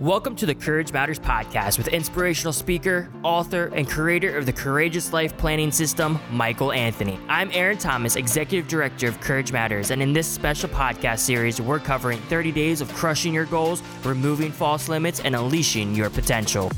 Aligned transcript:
Welcome 0.00 0.36
to 0.36 0.44
the 0.44 0.54
Courage 0.54 0.92
Matters 0.92 1.18
podcast 1.18 1.78
with 1.78 1.88
inspirational 1.88 2.52
speaker, 2.52 3.10
author, 3.22 3.72
and 3.74 3.88
creator 3.88 4.36
of 4.36 4.44
the 4.44 4.52
Courageous 4.52 5.14
Life 5.14 5.34
Planning 5.38 5.72
System, 5.72 6.20
Michael 6.30 6.70
Anthony. 6.70 7.18
I'm 7.30 7.50
Aaron 7.54 7.78
Thomas, 7.78 8.16
Executive 8.16 8.68
Director 8.68 9.08
of 9.08 9.18
Courage 9.22 9.52
Matters, 9.52 9.90
and 9.90 10.02
in 10.02 10.12
this 10.12 10.26
special 10.26 10.68
podcast 10.68 11.20
series, 11.20 11.62
we're 11.62 11.78
covering 11.78 12.18
30 12.28 12.52
days 12.52 12.82
of 12.82 12.92
crushing 12.92 13.32
your 13.32 13.46
goals, 13.46 13.82
removing 14.04 14.52
false 14.52 14.90
limits, 14.90 15.20
and 15.20 15.34
unleashing 15.34 15.94
your 15.94 16.10
potential. 16.10 16.70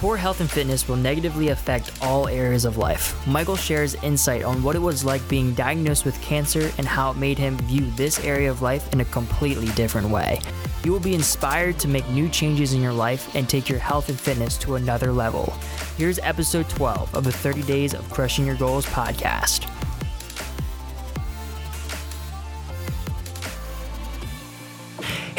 Poor 0.00 0.18
health 0.18 0.40
and 0.40 0.50
fitness 0.50 0.86
will 0.86 0.96
negatively 0.96 1.48
affect 1.48 1.92
all 2.02 2.28
areas 2.28 2.66
of 2.66 2.76
life. 2.76 3.26
Michael 3.26 3.56
shares 3.56 3.94
insight 4.02 4.44
on 4.44 4.62
what 4.62 4.76
it 4.76 4.80
was 4.80 5.02
like 5.02 5.26
being 5.30 5.54
diagnosed 5.54 6.04
with 6.04 6.20
cancer 6.20 6.70
and 6.76 6.86
how 6.86 7.12
it 7.12 7.16
made 7.16 7.38
him 7.38 7.56
view 7.60 7.90
this 7.92 8.22
area 8.22 8.50
of 8.50 8.60
life 8.60 8.92
in 8.92 9.00
a 9.00 9.04
completely 9.06 9.68
different 9.68 10.10
way. 10.10 10.40
You 10.88 10.92
will 10.92 11.00
be 11.00 11.14
inspired 11.14 11.78
to 11.80 11.86
make 11.86 12.08
new 12.08 12.30
changes 12.30 12.72
in 12.72 12.80
your 12.80 12.94
life 12.94 13.34
and 13.34 13.46
take 13.46 13.68
your 13.68 13.78
health 13.78 14.08
and 14.08 14.18
fitness 14.18 14.56
to 14.56 14.76
another 14.76 15.12
level. 15.12 15.52
Here's 15.98 16.18
episode 16.20 16.66
12 16.70 17.14
of 17.14 17.24
the 17.24 17.30
30 17.30 17.60
Days 17.64 17.92
of 17.92 18.08
Crushing 18.08 18.46
Your 18.46 18.54
Goals 18.54 18.86
podcast. 18.86 19.66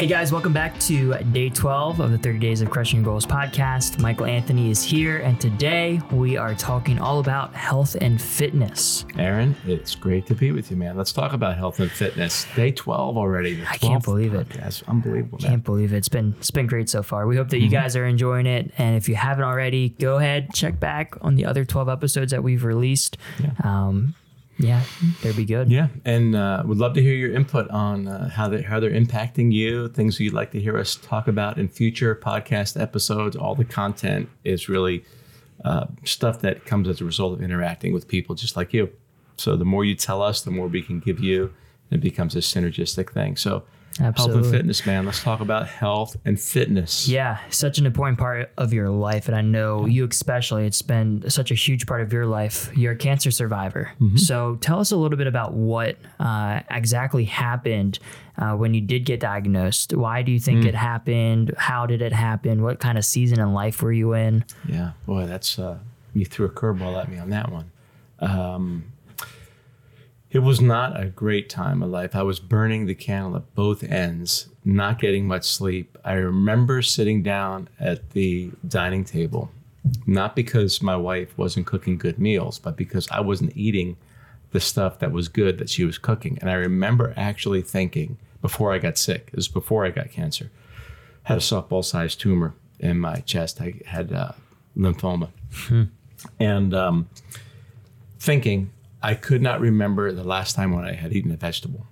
Hey 0.00 0.06
guys, 0.06 0.32
welcome 0.32 0.54
back 0.54 0.80
to 0.80 1.12
day 1.24 1.50
12 1.50 2.00
of 2.00 2.10
the 2.10 2.16
30 2.16 2.38
Days 2.38 2.62
of 2.62 2.70
Crushing 2.70 3.02
Goals 3.02 3.26
podcast. 3.26 3.98
Michael 3.98 4.24
Anthony 4.24 4.70
is 4.70 4.82
here, 4.82 5.18
and 5.18 5.38
today 5.38 6.00
we 6.10 6.38
are 6.38 6.54
talking 6.54 6.98
all 6.98 7.18
about 7.18 7.54
health 7.54 7.96
and 8.00 8.18
fitness. 8.18 9.04
Aaron, 9.18 9.54
it's 9.66 9.94
great 9.94 10.24
to 10.28 10.34
be 10.34 10.52
with 10.52 10.70
you, 10.70 10.78
man. 10.78 10.96
Let's 10.96 11.12
talk 11.12 11.34
about 11.34 11.58
health 11.58 11.80
and 11.80 11.90
fitness. 11.90 12.46
Day 12.56 12.72
12 12.72 13.18
already. 13.18 13.62
I 13.68 13.76
can't 13.76 14.02
believe 14.02 14.32
it. 14.32 14.48
That's 14.48 14.82
unbelievable, 14.84 15.38
man. 15.42 15.50
Can't 15.50 15.64
believe 15.64 15.92
it. 15.92 15.98
It's 15.98 16.08
been 16.08 16.34
it's 16.38 16.50
been 16.50 16.66
great 16.66 16.88
so 16.88 17.02
far. 17.02 17.26
We 17.26 17.36
hope 17.36 17.50
that 17.50 17.60
you 17.60 17.68
guys 17.68 17.94
are 17.94 18.06
enjoying 18.06 18.46
it, 18.46 18.72
and 18.78 18.96
if 18.96 19.06
you 19.06 19.16
haven't 19.16 19.44
already, 19.44 19.90
go 19.90 20.16
ahead 20.16 20.54
check 20.54 20.80
back 20.80 21.14
on 21.20 21.34
the 21.34 21.44
other 21.44 21.66
12 21.66 21.90
episodes 21.90 22.30
that 22.30 22.42
we've 22.42 22.64
released. 22.64 23.18
Yeah. 23.38 23.50
Um, 23.62 24.14
yeah, 24.60 24.82
they'd 25.22 25.36
be 25.36 25.44
good. 25.44 25.70
Yeah, 25.70 25.88
and 26.04 26.36
uh, 26.36 26.62
would 26.66 26.78
love 26.78 26.94
to 26.94 27.02
hear 27.02 27.14
your 27.14 27.32
input 27.32 27.68
on 27.70 28.08
uh, 28.08 28.28
how 28.28 28.48
they 28.48 28.62
how 28.62 28.78
they're 28.78 28.90
impacting 28.90 29.52
you. 29.52 29.88
Things 29.88 30.20
you'd 30.20 30.34
like 30.34 30.50
to 30.52 30.60
hear 30.60 30.76
us 30.76 30.96
talk 30.96 31.28
about 31.28 31.58
in 31.58 31.68
future 31.68 32.14
podcast 32.14 32.80
episodes. 32.80 33.36
All 33.36 33.54
the 33.54 33.64
content 33.64 34.28
is 34.44 34.68
really 34.68 35.04
uh, 35.64 35.86
stuff 36.04 36.40
that 36.40 36.66
comes 36.66 36.88
as 36.88 37.00
a 37.00 37.04
result 37.04 37.32
of 37.32 37.42
interacting 37.42 37.92
with 37.92 38.06
people 38.06 38.34
just 38.34 38.56
like 38.56 38.74
you. 38.74 38.90
So 39.36 39.56
the 39.56 39.64
more 39.64 39.84
you 39.84 39.94
tell 39.94 40.22
us, 40.22 40.42
the 40.42 40.50
more 40.50 40.68
we 40.68 40.82
can 40.82 41.00
give 41.00 41.20
you. 41.20 41.54
And 41.90 41.98
it 41.98 42.02
becomes 42.02 42.36
a 42.36 42.40
synergistic 42.40 43.10
thing. 43.10 43.36
So 43.36 43.64
health 43.98 44.14
Absolutely. 44.18 44.42
and 44.42 44.50
fitness, 44.50 44.86
man. 44.86 45.04
Let's 45.04 45.22
talk 45.22 45.40
about 45.40 45.68
health 45.68 46.16
and 46.24 46.40
fitness. 46.40 47.08
Yeah, 47.08 47.38
such 47.50 47.78
an 47.78 47.86
important 47.86 48.18
part 48.18 48.50
of 48.56 48.72
your 48.72 48.88
life. 48.88 49.26
And 49.26 49.36
I 49.36 49.40
know 49.40 49.86
you 49.86 50.06
especially, 50.06 50.66
it's 50.66 50.82
been 50.82 51.28
such 51.28 51.50
a 51.50 51.54
huge 51.54 51.86
part 51.86 52.00
of 52.00 52.12
your 52.12 52.26
life. 52.26 52.70
You're 52.76 52.92
a 52.92 52.96
cancer 52.96 53.30
survivor. 53.30 53.90
So 54.16 54.56
tell 54.60 54.80
us 54.80 54.90
a 54.92 54.96
little 54.96 55.18
bit 55.18 55.26
about 55.26 55.52
what 55.52 55.96
uh, 56.18 56.60
exactly 56.70 57.24
happened 57.24 57.98
uh, 58.38 58.52
when 58.52 58.74
you 58.74 58.80
did 58.80 59.04
get 59.04 59.20
diagnosed. 59.20 59.94
Why 59.94 60.22
do 60.22 60.32
you 60.32 60.40
think 60.40 60.64
it 60.64 60.74
happened? 60.74 61.54
How 61.58 61.86
did 61.86 62.00
it 62.00 62.12
happen? 62.12 62.62
What 62.62 62.80
kind 62.80 62.96
of 62.96 63.04
season 63.04 63.40
in 63.40 63.52
life 63.52 63.82
were 63.82 63.92
you 63.92 64.14
in? 64.14 64.44
Yeah, 64.66 64.92
boy, 65.06 65.26
that's 65.26 65.58
uh, 65.58 65.78
you 66.14 66.24
threw 66.24 66.46
a 66.46 66.50
curveball 66.50 67.00
at 67.00 67.10
me 67.10 67.18
on 67.18 67.30
that 67.30 67.50
one. 67.52 67.70
Um, 68.20 68.84
it 70.30 70.40
was 70.40 70.60
not 70.60 71.00
a 71.00 71.06
great 71.06 71.48
time 71.48 71.82
of 71.82 71.90
life. 71.90 72.14
I 72.14 72.22
was 72.22 72.38
burning 72.38 72.86
the 72.86 72.94
candle 72.94 73.36
at 73.36 73.54
both 73.54 73.82
ends, 73.82 74.48
not 74.64 75.00
getting 75.00 75.26
much 75.26 75.44
sleep. 75.44 75.98
I 76.04 76.12
remember 76.14 76.82
sitting 76.82 77.22
down 77.22 77.68
at 77.80 78.10
the 78.10 78.52
dining 78.66 79.04
table, 79.04 79.50
not 80.06 80.36
because 80.36 80.80
my 80.80 80.96
wife 80.96 81.36
wasn't 81.36 81.66
cooking 81.66 81.98
good 81.98 82.18
meals, 82.18 82.58
but 82.60 82.76
because 82.76 83.08
I 83.10 83.20
wasn't 83.20 83.56
eating 83.56 83.96
the 84.52 84.60
stuff 84.60 85.00
that 85.00 85.12
was 85.12 85.28
good 85.28 85.58
that 85.58 85.70
she 85.70 85.84
was 85.84 85.98
cooking. 85.98 86.38
And 86.40 86.48
I 86.48 86.54
remember 86.54 87.12
actually 87.16 87.62
thinking 87.62 88.16
before 88.40 88.72
I 88.72 88.78
got 88.78 88.98
sick, 88.98 89.30
it 89.32 89.36
was 89.36 89.48
before 89.48 89.84
I 89.84 89.90
got 89.90 90.10
cancer, 90.10 90.50
had 91.24 91.38
a 91.38 91.40
softball 91.40 91.84
sized 91.84 92.20
tumor 92.20 92.54
in 92.78 92.98
my 92.98 93.16
chest. 93.20 93.60
I 93.60 93.74
had 93.86 94.12
uh, 94.12 94.32
lymphoma. 94.76 95.30
And 96.38 96.74
um, 96.74 97.08
thinking, 98.18 98.70
I 99.02 99.14
could 99.14 99.42
not 99.42 99.60
remember 99.60 100.12
the 100.12 100.24
last 100.24 100.54
time 100.56 100.72
when 100.72 100.84
I 100.84 100.92
had 100.94 101.12
eaten 101.12 101.32
a 101.32 101.36
vegetable. 101.36 101.86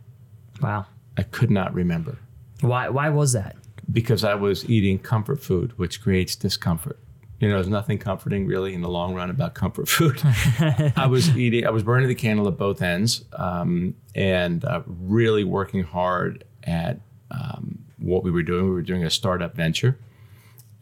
Wow. 0.61 0.87
I 1.17 1.23
could 1.23 1.51
not 1.51 1.73
remember 1.75 2.19
Why, 2.61 2.89
why 2.89 3.09
was 3.11 3.33
that? 3.33 3.57
because 3.91 4.23
I 4.25 4.35
was 4.35 4.69
eating 4.69 4.99
comfort 4.99 5.43
food, 5.43 5.73
which 5.79 6.03
creates 6.03 6.37
discomfort. 6.37 6.99
You 7.41 7.49
know, 7.49 7.55
there's 7.55 7.69
nothing 7.69 7.97
comforting 7.99 8.47
really 8.47 8.75
in 8.75 8.83
the 8.83 8.89
long 8.89 9.15
run 9.15 9.31
about 9.31 9.55
comfort 9.55 9.89
food. 9.89 10.21
I 10.97 11.07
was 11.09 11.35
eating, 11.37 11.67
I 11.67 11.71
was 11.71 11.83
burning 11.85 12.09
the 12.09 12.15
candle 12.15 12.47
at 12.49 12.59
both 12.59 12.83
ends 12.83 13.25
um, 13.33 13.95
and 14.15 14.63
uh, 14.65 14.83
really 14.87 15.43
working 15.45 15.85
hard 15.85 16.45
at 16.65 17.01
um, 17.31 17.79
what 17.99 18.23
we 18.25 18.31
were 18.31 18.43
doing. 18.43 18.65
We 18.67 18.71
were 18.73 18.83
doing 18.83 19.05
a 19.05 19.11
startup 19.11 19.55
venture. 19.55 19.99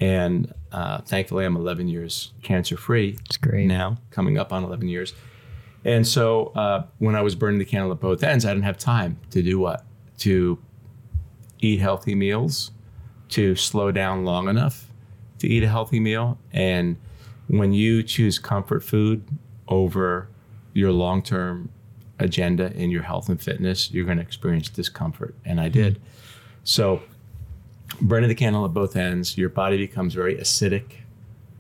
And 0.00 0.52
uh, 0.72 1.02
thankfully, 1.02 1.44
I'm 1.44 1.56
11 1.56 1.88
years 1.88 2.32
cancer 2.42 2.76
free 2.76 3.18
It's 3.26 3.36
great. 3.36 3.66
now, 3.66 3.98
coming 4.10 4.36
up 4.36 4.52
on 4.52 4.64
11 4.64 4.88
years. 4.88 5.14
And 5.86 6.06
so 6.06 6.48
uh, 6.48 6.84
when 6.98 7.14
I 7.14 7.22
was 7.22 7.34
burning 7.34 7.58
the 7.58 7.64
candle 7.64 7.92
at 7.92 8.00
both 8.00 8.22
ends, 8.22 8.44
I 8.44 8.50
didn't 8.50 8.64
have 8.64 8.76
time 8.76 9.18
to 9.30 9.40
do 9.42 9.58
what? 9.58 9.86
To 10.18 10.58
eat 11.60 11.80
healthy 11.80 12.14
meals, 12.14 12.72
to 13.30 13.56
slow 13.56 13.90
down 13.90 14.24
long 14.24 14.48
enough 14.48 14.86
to 15.38 15.48
eat 15.48 15.62
a 15.62 15.68
healthy 15.68 16.00
meal. 16.00 16.38
And 16.52 16.96
when 17.48 17.72
you 17.72 18.02
choose 18.02 18.38
comfort 18.38 18.82
food 18.82 19.24
over 19.68 20.28
your 20.72 20.92
long 20.92 21.22
term 21.22 21.70
agenda 22.18 22.72
in 22.72 22.90
your 22.90 23.02
health 23.02 23.28
and 23.28 23.40
fitness, 23.40 23.90
you're 23.90 24.04
going 24.04 24.18
to 24.18 24.22
experience 24.22 24.68
discomfort. 24.68 25.34
And 25.44 25.60
I 25.60 25.68
did. 25.68 26.00
So, 26.64 27.02
burning 28.00 28.28
the 28.28 28.34
candle 28.34 28.64
at 28.64 28.74
both 28.74 28.96
ends, 28.96 29.38
your 29.38 29.48
body 29.48 29.76
becomes 29.76 30.14
very 30.14 30.36
acidic. 30.36 30.92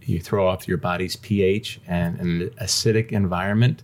You 0.02 0.20
throw 0.20 0.46
off 0.48 0.68
your 0.68 0.78
body's 0.78 1.16
pH, 1.16 1.80
and 1.86 2.18
in 2.20 2.42
an 2.42 2.50
acidic 2.60 3.12
environment, 3.12 3.82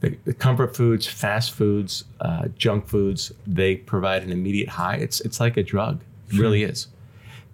the, 0.00 0.16
the 0.24 0.34
comfort 0.34 0.76
foods, 0.76 1.06
fast 1.06 1.52
foods, 1.52 2.04
uh, 2.20 2.48
junk 2.56 2.86
foods, 2.86 3.32
they 3.46 3.76
provide 3.76 4.22
an 4.22 4.30
immediate 4.30 4.68
high. 4.68 4.96
It's 4.96 5.20
it's 5.20 5.40
like 5.40 5.56
a 5.56 5.62
drug. 5.62 6.02
It 6.30 6.38
really 6.38 6.62
is. 6.64 6.88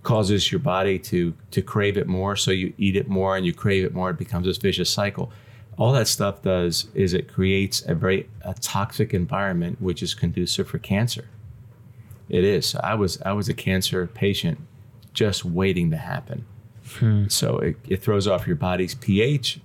Causes 0.03 0.51
your 0.51 0.59
body 0.59 0.99
to 0.99 1.35
to 1.53 1.63
crave 1.63 1.97
it 1.97 2.09
more, 2.09 2.35
so 2.37 2.51
you 2.51 2.73
eat 2.79 2.97
it 2.97 3.09
more, 3.09 3.37
and 3.37 3.47
you 3.47 3.53
crave 3.55 3.85
it 3.85 3.95
more. 3.95 4.11
It 4.11 4.19
becomes 4.19 4.47
this 4.47 4.59
vicious 4.59 4.91
cycle. 4.91 5.31
All 5.79 5.93
that 5.93 6.09
stuff 6.09 6.43
does 6.43 6.89
is 6.95 7.15
it 7.15 7.33
creates 7.33 7.83
a 7.87 7.95
very 7.95 8.29
a 8.43 8.55
toxic 8.55 9.15
environment, 9.15 9.81
which 9.81 10.03
is 10.03 10.15
conducive 10.15 10.69
for 10.69 10.79
cancer. 10.79 11.29
It 12.29 12.45
is. 12.45 12.75
I 12.77 12.95
was 12.95 13.23
I 13.23 13.33
was 13.33 13.49
a 13.49 13.55
cancer 13.55 14.07
patient, 14.07 14.59
just 15.13 15.45
waiting 15.45 15.91
to 15.93 15.97
happen. 15.97 16.45
So 17.29 17.59
it, 17.59 17.77
it 17.89 18.03
throws 18.03 18.27
off 18.27 18.47
your 18.47 18.57
body's 18.57 18.95
pH. 18.97 19.61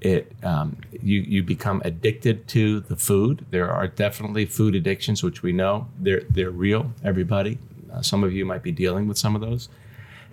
It 0.00 0.32
um, 0.42 0.78
you 1.02 1.20
you 1.20 1.42
become 1.42 1.82
addicted 1.84 2.48
to 2.48 2.80
the 2.80 2.96
food. 2.96 3.44
There 3.50 3.70
are 3.70 3.86
definitely 3.86 4.46
food 4.46 4.74
addictions, 4.74 5.22
which 5.22 5.42
we 5.42 5.52
know 5.52 5.88
they're 5.98 6.22
they're 6.30 6.50
real. 6.50 6.92
Everybody, 7.04 7.58
uh, 7.92 8.02
some 8.02 8.24
of 8.24 8.32
you 8.32 8.46
might 8.46 8.62
be 8.62 8.72
dealing 8.72 9.08
with 9.08 9.18
some 9.18 9.34
of 9.34 9.40
those. 9.40 9.68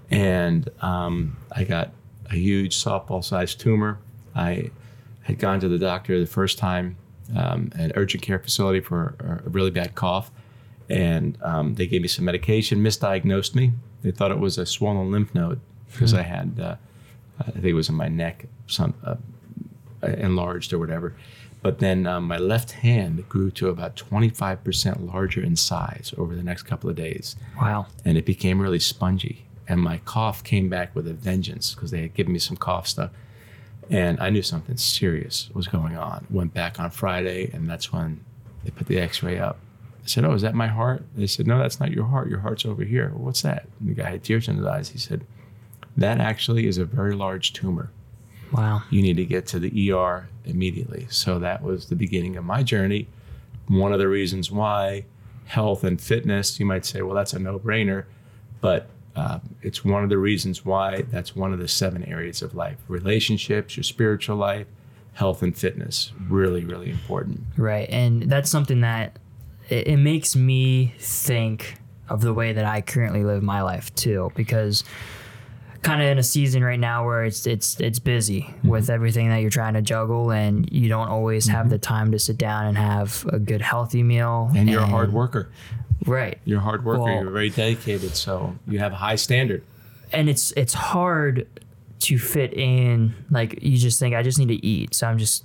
And 0.09 0.69
um, 0.81 1.37
I 1.51 1.65
got 1.65 1.91
a 2.31 2.35
huge 2.35 2.81
softball-sized 2.81 3.59
tumor. 3.59 3.99
I 4.35 4.71
had 5.23 5.39
gone 5.39 5.59
to 5.59 5.67
the 5.67 5.77
doctor 5.77 6.17
the 6.19 6.25
first 6.25 6.57
time, 6.57 6.95
um, 7.35 7.71
an 7.75 7.91
urgent 7.95 8.23
care 8.23 8.39
facility 8.39 8.79
for 8.79 9.15
a 9.45 9.49
really 9.49 9.71
bad 9.71 9.95
cough, 9.95 10.31
and 10.89 11.37
um, 11.41 11.75
they 11.75 11.87
gave 11.87 12.01
me 12.01 12.07
some 12.07 12.23
medication, 12.23 12.79
misdiagnosed 12.79 13.53
me. 13.53 13.73
They 14.01 14.11
thought 14.11 14.31
it 14.31 14.39
was 14.39 14.57
a 14.57 14.65
swollen 14.65 15.11
lymph 15.11 15.35
node 15.35 15.59
because 15.91 16.13
I 16.13 16.21
had, 16.21 16.57
uh, 16.57 16.75
I 17.39 17.51
think 17.51 17.65
it 17.65 17.73
was 17.73 17.89
in 17.89 17.95
my 17.95 18.07
neck, 18.07 18.45
some 18.67 18.93
uh, 19.03 19.15
enlarged 20.03 20.73
or 20.73 20.79
whatever. 20.79 21.13
But 21.61 21.79
then 21.79 22.05
um, 22.05 22.25
my 22.27 22.37
left 22.37 22.71
hand 22.71 23.27
grew 23.27 23.49
to 23.51 23.69
about 23.69 23.95
25% 23.95 25.11
larger 25.11 25.41
in 25.41 25.55
size 25.55 26.13
over 26.17 26.35
the 26.35 26.43
next 26.43 26.63
couple 26.63 26.89
of 26.89 26.95
days 26.95 27.35
Wow. 27.59 27.87
and 28.05 28.17
it 28.17 28.25
became 28.25 28.59
really 28.61 28.79
spongy. 28.79 29.45
And 29.67 29.81
my 29.81 29.97
cough 30.05 30.43
came 30.43 30.69
back 30.69 30.95
with 30.95 31.07
a 31.07 31.13
vengeance 31.13 31.73
because 31.73 31.91
they 31.91 32.01
had 32.01 32.13
given 32.13 32.31
me 32.31 32.39
some 32.39 32.55
cough 32.57 32.87
stuff. 32.87 33.11
And 33.89 34.19
I 34.19 34.29
knew 34.29 34.41
something 34.43 34.77
serious 34.77 35.49
was 35.53 35.67
going 35.67 35.97
on. 35.97 36.25
Went 36.29 36.53
back 36.53 36.79
on 36.79 36.89
Friday, 36.91 37.49
and 37.53 37.69
that's 37.69 37.91
when 37.91 38.23
they 38.63 38.69
put 38.71 38.87
the 38.87 38.99
x 38.99 39.23
ray 39.23 39.39
up. 39.39 39.57
I 40.03 40.07
said, 40.07 40.23
Oh, 40.25 40.33
is 40.33 40.41
that 40.43 40.55
my 40.55 40.67
heart? 40.67 41.03
They 41.15 41.27
said, 41.27 41.47
No, 41.47 41.57
that's 41.57 41.79
not 41.79 41.91
your 41.91 42.05
heart. 42.05 42.29
Your 42.29 42.39
heart's 42.39 42.65
over 42.65 42.83
here. 42.83 43.11
Well, 43.13 43.25
what's 43.25 43.41
that? 43.41 43.67
And 43.79 43.89
the 43.89 43.93
guy 43.93 44.09
had 44.11 44.23
tears 44.23 44.47
in 44.47 44.57
his 44.57 44.65
eyes. 44.65 44.89
He 44.89 44.97
said, 44.99 45.25
That 45.97 46.19
actually 46.19 46.67
is 46.67 46.77
a 46.77 46.85
very 46.85 47.13
large 47.15 47.51
tumor. 47.53 47.91
Wow. 48.51 48.83
You 48.89 49.01
need 49.01 49.17
to 49.17 49.25
get 49.25 49.45
to 49.47 49.59
the 49.59 49.91
ER 49.91 50.29
immediately. 50.45 51.07
So 51.09 51.39
that 51.39 51.61
was 51.61 51.87
the 51.87 51.95
beginning 51.95 52.37
of 52.37 52.45
my 52.45 52.63
journey. 52.63 53.07
One 53.67 53.91
of 53.91 53.99
the 53.99 54.07
reasons 54.07 54.49
why 54.51 55.05
health 55.45 55.83
and 55.83 55.99
fitness, 55.99 56.59
you 56.59 56.65
might 56.65 56.85
say, 56.85 57.01
well, 57.01 57.15
that's 57.15 57.33
a 57.33 57.39
no 57.39 57.59
brainer. 57.59 58.05
But 58.61 58.89
uh, 59.15 59.39
it's 59.61 59.83
one 59.83 60.03
of 60.03 60.09
the 60.09 60.17
reasons 60.17 60.63
why 60.63 61.01
that's 61.09 61.35
one 61.35 61.51
of 61.51 61.59
the 61.59 61.67
seven 61.67 62.03
areas 62.05 62.41
of 62.41 62.53
life 62.53 62.77
relationships, 62.87 63.75
your 63.75 63.83
spiritual 63.83 64.37
life, 64.37 64.67
health, 65.13 65.41
and 65.41 65.57
fitness. 65.57 66.11
Really, 66.29 66.63
really 66.63 66.91
important. 66.91 67.41
Right. 67.57 67.89
And 67.89 68.23
that's 68.23 68.49
something 68.49 68.81
that 68.81 69.17
it, 69.69 69.87
it 69.87 69.97
makes 69.97 70.35
me 70.35 70.93
think 70.99 71.75
of 72.09 72.21
the 72.21 72.33
way 72.33 72.53
that 72.53 72.65
I 72.65 72.81
currently 72.81 73.23
live 73.23 73.43
my 73.43 73.61
life 73.61 73.93
too, 73.95 74.31
because 74.35 74.83
kind 75.87 76.01
of 76.01 76.07
in 76.07 76.17
a 76.17 76.23
season 76.23 76.63
right 76.63 76.79
now 76.79 77.05
where 77.05 77.23
it's 77.23 77.47
it's 77.47 77.79
it's 77.79 77.99
busy 77.99 78.41
Mm-hmm. 78.41 78.67
with 78.69 78.89
everything 78.89 79.29
that 79.29 79.37
you're 79.41 79.49
trying 79.61 79.73
to 79.75 79.81
juggle 79.81 80.31
and 80.31 80.71
you 80.71 80.87
don't 80.89 81.07
always 81.09 81.45
Mm-hmm. 81.47 81.55
have 81.57 81.69
the 81.69 81.77
time 81.79 82.11
to 82.11 82.19
sit 82.19 82.37
down 82.37 82.65
and 82.67 82.77
have 82.77 83.25
a 83.31 83.39
good 83.39 83.61
healthy 83.61 84.03
meal 84.03 84.51
And 84.55 84.69
you're 84.69 84.81
a 84.83 84.85
hard 84.97 85.11
worker. 85.13 85.49
right 86.05 86.37
You're 86.45 86.59
a 86.59 86.63
hard 86.69 86.83
worker. 86.85 87.01
Well- 87.03 87.21
you're 87.23 87.31
very 87.31 87.49
dedicated. 87.49 88.15
So 88.15 88.55
you 88.67 88.79
have 88.79 88.91
a 88.93 88.97
high 89.07 89.15
standard. 89.17 89.63
and 90.11 90.29
it's 90.29 90.51
it's 90.53 90.73
hard 90.73 91.47
to 91.99 92.17
fit 92.19 92.53
in 92.53 93.13
like 93.31 93.59
you 93.63 93.77
just 93.77 93.99
think 93.99 94.13
I 94.15 94.21
just 94.23 94.37
need 94.39 94.49
to 94.49 94.65
eat 94.65 94.93
so 94.93 95.07
I'm 95.07 95.17
just 95.17 95.43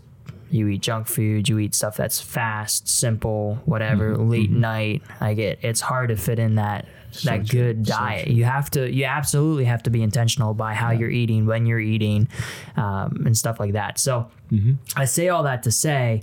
you 0.51 0.69
eat 0.69 0.83
junk 0.83 1.07
food 1.07 1.49
you 1.49 1.59
eat 1.59 1.75
stuff 1.75 1.97
that's 1.97 2.21
fast 2.21 2.87
simple 2.87 3.59
whatever 3.65 4.15
Mm-hmm. 4.15 4.29
late 4.31 4.51
night 4.51 5.03
I 5.21 5.33
get 5.35 5.59
it's 5.63 5.81
hard 5.81 6.11
to 6.11 6.17
fit 6.17 6.39
in 6.39 6.57
that 6.57 6.87
that 7.25 7.49
good 7.49 7.85
diet 7.85 8.29
you 8.29 8.45
have 8.45 8.71
to 8.71 8.91
you 8.91 9.05
absolutely 9.05 9.65
have 9.65 9.83
to 9.83 9.91
be 9.91 10.03
intentional 10.03 10.55
by 10.55 10.75
how 10.75 10.91
you're 10.91 11.11
eating 11.11 11.47
when 11.47 11.67
you're 11.67 11.79
eating 11.81 12.27
um, 12.77 13.23
and 13.27 13.37
stuff 13.37 13.61
like 13.61 13.73
that 13.73 13.99
so 13.99 14.29
Mm-hmm. 14.51 14.73
I 14.97 15.07
say 15.07 15.29
all 15.31 15.45
that 15.45 15.63
to 15.63 15.71
say 15.71 16.23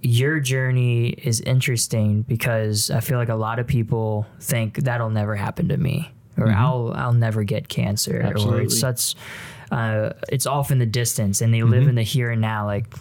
your 0.00 0.38
journey 0.40 1.08
is 1.08 1.40
interesting 1.40 2.22
because 2.22 2.90
I 2.90 3.00
feel 3.00 3.18
like 3.18 3.28
a 3.28 3.34
lot 3.36 3.58
of 3.58 3.66
people 3.66 4.26
think 4.40 4.78
that'll 4.78 5.10
never 5.10 5.34
happen 5.36 5.68
to 5.68 5.76
me 5.76 6.10
or 6.36 6.48
I'll 6.50 6.92
I'll 6.94 7.12
never 7.12 7.42
get 7.44 7.68
cancer 7.68 8.20
or 8.20 8.32
Mm-hmm. 8.34 8.60
It's 8.64 8.78
such 8.78 9.14
uh, 9.70 10.14
it's 10.30 10.46
off 10.46 10.70
in 10.70 10.78
the 10.78 10.86
distance 10.86 11.40
and 11.42 11.52
they 11.52 11.62
live 11.62 11.80
Mm-hmm. 11.82 11.88
in 11.90 11.94
the 11.96 12.02
here 12.02 12.30
and 12.30 12.40
now 12.40 12.64
like 12.66 12.92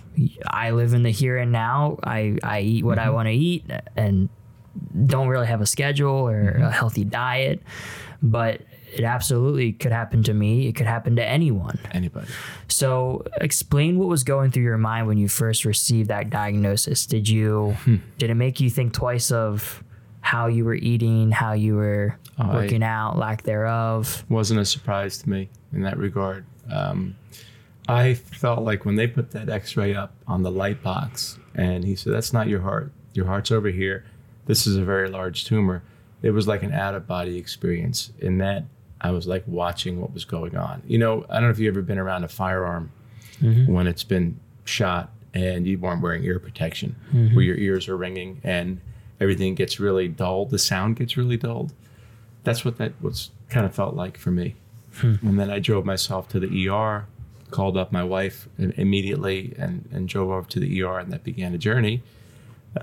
I 0.49 0.71
live 0.71 0.93
in 0.93 1.03
the 1.03 1.11
here 1.11 1.37
and 1.37 1.51
now 1.51 1.97
I 2.03 2.37
I 2.43 2.61
eat 2.61 2.83
what 2.83 2.97
Mm-hmm. 2.97 3.07
I 3.07 3.11
want 3.11 3.27
to 3.27 3.33
eat 3.33 3.65
and 3.95 4.29
don't 5.05 5.27
really 5.27 5.47
have 5.47 5.61
a 5.61 5.65
schedule 5.65 6.27
or 6.27 6.53
Mm-hmm. 6.53 6.63
a 6.63 6.71
healthy 6.71 7.03
diet 7.03 7.61
but 8.21 8.61
it 8.95 9.03
absolutely 9.03 9.73
could 9.73 9.91
happen 9.91 10.23
to 10.23 10.33
me 10.33 10.67
it 10.67 10.73
could 10.75 10.87
happen 10.87 11.15
to 11.17 11.23
anyone 11.23 11.77
Anybody. 11.91 12.27
so, 12.67 13.23
explain 13.41 13.97
what 13.99 14.07
was 14.07 14.23
going 14.23 14.49
through 14.51 14.63
your 14.63 14.77
mind 14.77 15.07
when 15.07 15.17
you 15.17 15.27
first 15.27 15.65
received 15.65 16.09
that 16.09 16.29
diagnosis. 16.29 17.05
Did 17.05 17.27
you 17.29 17.75
Hmm. 17.83 17.97
did 18.17 18.29
it 18.29 18.35
make 18.35 18.59
you 18.59 18.69
think 18.69 18.93
twice 18.93 19.29
of 19.31 19.83
how 20.21 20.47
you 20.47 20.65
were 20.65 20.75
eating, 20.75 21.31
how 21.31 21.53
you 21.53 21.75
were 21.75 22.17
Oh, 22.39 22.43
I- 22.51 22.53
working 22.55 22.81
out, 22.83 23.17
lack 23.17 23.43
thereof? 23.43 24.23
wasn't 24.29 24.59
a 24.61 24.65
surprise 24.65 25.17
to 25.19 25.29
me 25.29 25.49
in 25.73 25.81
that 25.83 25.97
regard. 25.97 26.45
Um, 26.71 27.15
I 27.89 28.13
felt 28.15 28.63
like 28.63 28.83
when 28.85 28.95
they 28.95 29.07
put 29.07 29.31
that 29.31 29.47
X-ray 29.49 29.95
up 29.95 30.13
on 30.27 30.43
the 30.43 30.51
light 30.51 30.81
box, 30.83 31.37
and 31.55 31.83
he 31.85 31.95
said, 31.95 32.13
"That's 32.13 32.33
not 32.33 32.47
your 32.47 32.61
heart. 32.61 32.91
Your 33.13 33.25
heart's 33.27 33.51
over 33.51 33.69
here. 33.69 34.03
This 34.47 34.65
is 34.65 34.75
a 34.75 34.83
very 34.83 35.09
large 35.09 35.45
tumor." 35.45 35.83
It 36.23 36.31
was 36.31 36.47
like 36.47 36.63
an 36.63 36.73
out-of-body 36.73 37.37
experience. 37.37 38.11
In 38.17 38.39
that, 38.39 38.63
I 38.99 39.11
was 39.11 39.27
like 39.27 39.43
watching 39.45 40.01
what 40.01 40.13
was 40.13 40.25
going 40.25 40.57
on. 40.57 40.81
You 40.87 40.97
know, 40.97 41.25
I 41.29 41.35
don't 41.35 41.43
know 41.43 41.49
if 41.51 41.59
you've 41.59 41.75
ever 41.75 41.83
been 41.83 41.99
around 41.99 42.23
a 42.23 42.27
firearm 42.27 42.91
when 43.67 43.85
it's 43.85 44.03
been 44.03 44.39
shot 44.65 45.11
and 45.35 45.67
you 45.67 45.77
weren't 45.77 46.01
wearing 46.01 46.23
ear 46.23 46.39
protection, 46.39 46.95
where 47.35 47.43
your 47.45 47.55
ears 47.57 47.87
are 47.87 47.95
ringing 47.95 48.41
and 48.43 48.81
everything 49.19 49.53
gets 49.53 49.79
really 49.79 50.07
dulled. 50.07 50.49
The 50.49 50.57
sound 50.57 50.95
gets 50.95 51.15
really 51.17 51.37
dulled 51.37 51.73
that's 52.47 52.63
what 52.63 52.77
that 52.77 52.93
was 53.01 53.29
kind 53.49 53.65
of 53.65 53.75
felt 53.75 53.93
like 53.93 54.17
for 54.17 54.31
me. 54.31 54.55
And 55.21 55.37
then 55.37 55.51
I 55.51 55.59
drove 55.59 55.83
myself 55.85 56.29
to 56.29 56.39
the 56.39 56.69
ER, 56.69 57.05
called 57.51 57.75
up 57.75 57.91
my 57.91 58.03
wife 58.03 58.47
immediately, 58.57 59.53
and, 59.57 59.87
and 59.91 60.07
drove 60.07 60.29
over 60.29 60.47
to 60.49 60.59
the 60.59 60.81
ER, 60.81 60.97
and 60.97 61.11
that 61.11 61.23
began 61.25 61.53
a 61.53 61.57
journey 61.57 62.01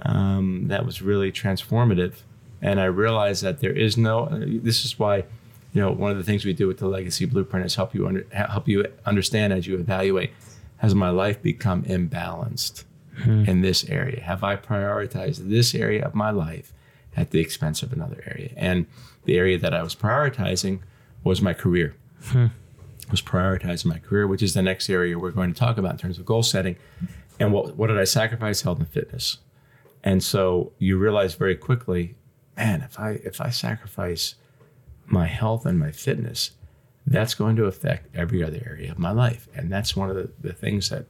um, 0.03 0.69
that 0.69 0.85
was 0.85 1.03
really 1.03 1.33
transformative. 1.33 2.23
And 2.63 2.81
I 2.81 2.87
realized 2.87 3.43
that 3.43 3.61
there 3.61 3.73
is 3.73 3.97
no. 3.97 4.29
This 4.31 4.85
is 4.85 4.99
why, 4.99 5.25
you 5.73 5.81
know, 5.81 5.91
one 5.93 6.11
of 6.11 6.17
the 6.17 6.25
things 6.25 6.45
we 6.45 6.53
do 6.53 6.67
with 6.67 6.79
the 6.79 6.89
Legacy 6.89 7.27
Blueprint 7.27 7.67
is 7.67 7.75
help 7.75 7.95
you 7.95 8.07
under, 8.07 8.27
help 8.33 8.69
you 8.69 8.87
understand 9.05 9.53
as 9.53 9.67
you 9.67 9.77
evaluate. 9.79 10.31
Has 10.79 10.95
my 10.95 11.11
life 11.11 11.41
become 11.43 11.83
imbalanced 11.85 12.85
in 13.27 13.61
this 13.61 13.89
area? 13.89 14.21
Have 14.21 14.43
I 14.43 14.57
prioritized 14.57 15.49
this 15.49 15.75
area 15.75 16.05
of 16.05 16.15
my 16.15 16.31
life 16.31 16.73
at 17.17 17.31
the 17.31 17.41
expense 17.41 17.83
of 17.83 17.93
another 17.93 18.23
area? 18.27 18.51
And 18.57 18.87
the 19.25 19.39
area 19.39 19.59
that 19.59 19.73
I 19.73 19.83
was 19.83 19.95
prioritizing 19.95 20.81
was 21.23 21.41
my 21.41 21.55
career. 21.55 21.95
Was 23.11 23.23
prioritizing 23.23 23.87
my 23.87 23.99
career, 23.99 24.27
which 24.27 24.43
is 24.43 24.55
the 24.55 24.63
next 24.63 24.89
area 24.91 25.19
we're 25.19 25.31
going 25.31 25.53
to 25.53 25.59
talk 25.59 25.79
about 25.79 25.93
in 25.93 25.99
terms 25.99 26.19
of 26.19 26.25
goal 26.25 26.43
setting. 26.43 26.77
And 27.39 27.53
what 27.53 27.77
what 27.77 27.89
did 27.89 27.99
I 27.99 28.05
sacrifice? 28.05 28.63
Health 28.63 28.79
and 28.79 28.89
fitness. 28.89 29.39
And 30.05 30.23
so 30.23 30.73
you 30.79 30.99
realize 30.99 31.35
very 31.35 31.57
quickly, 31.57 32.15
man, 32.57 32.83
if 32.83 33.01
I 33.01 33.13
if 33.25 33.41
I 33.41 33.49
sacrifice 33.49 34.35
my 35.07 35.27
health 35.27 35.65
and 35.67 35.79
my 35.79 35.91
fitness, 35.91 36.53
that's 37.07 37.35
going 37.35 37.57
to 37.57 37.65
affect 37.65 38.15
every 38.15 38.45
other 38.45 38.63
area 38.67 38.93
of 38.93 38.99
my 38.99 39.11
life. 39.11 39.49
And 39.55 39.73
that's 39.73 39.97
one 39.97 40.11
of 40.11 40.17
the, 40.17 40.31
the 40.39 40.53
things 40.53 40.91
that 40.91 41.07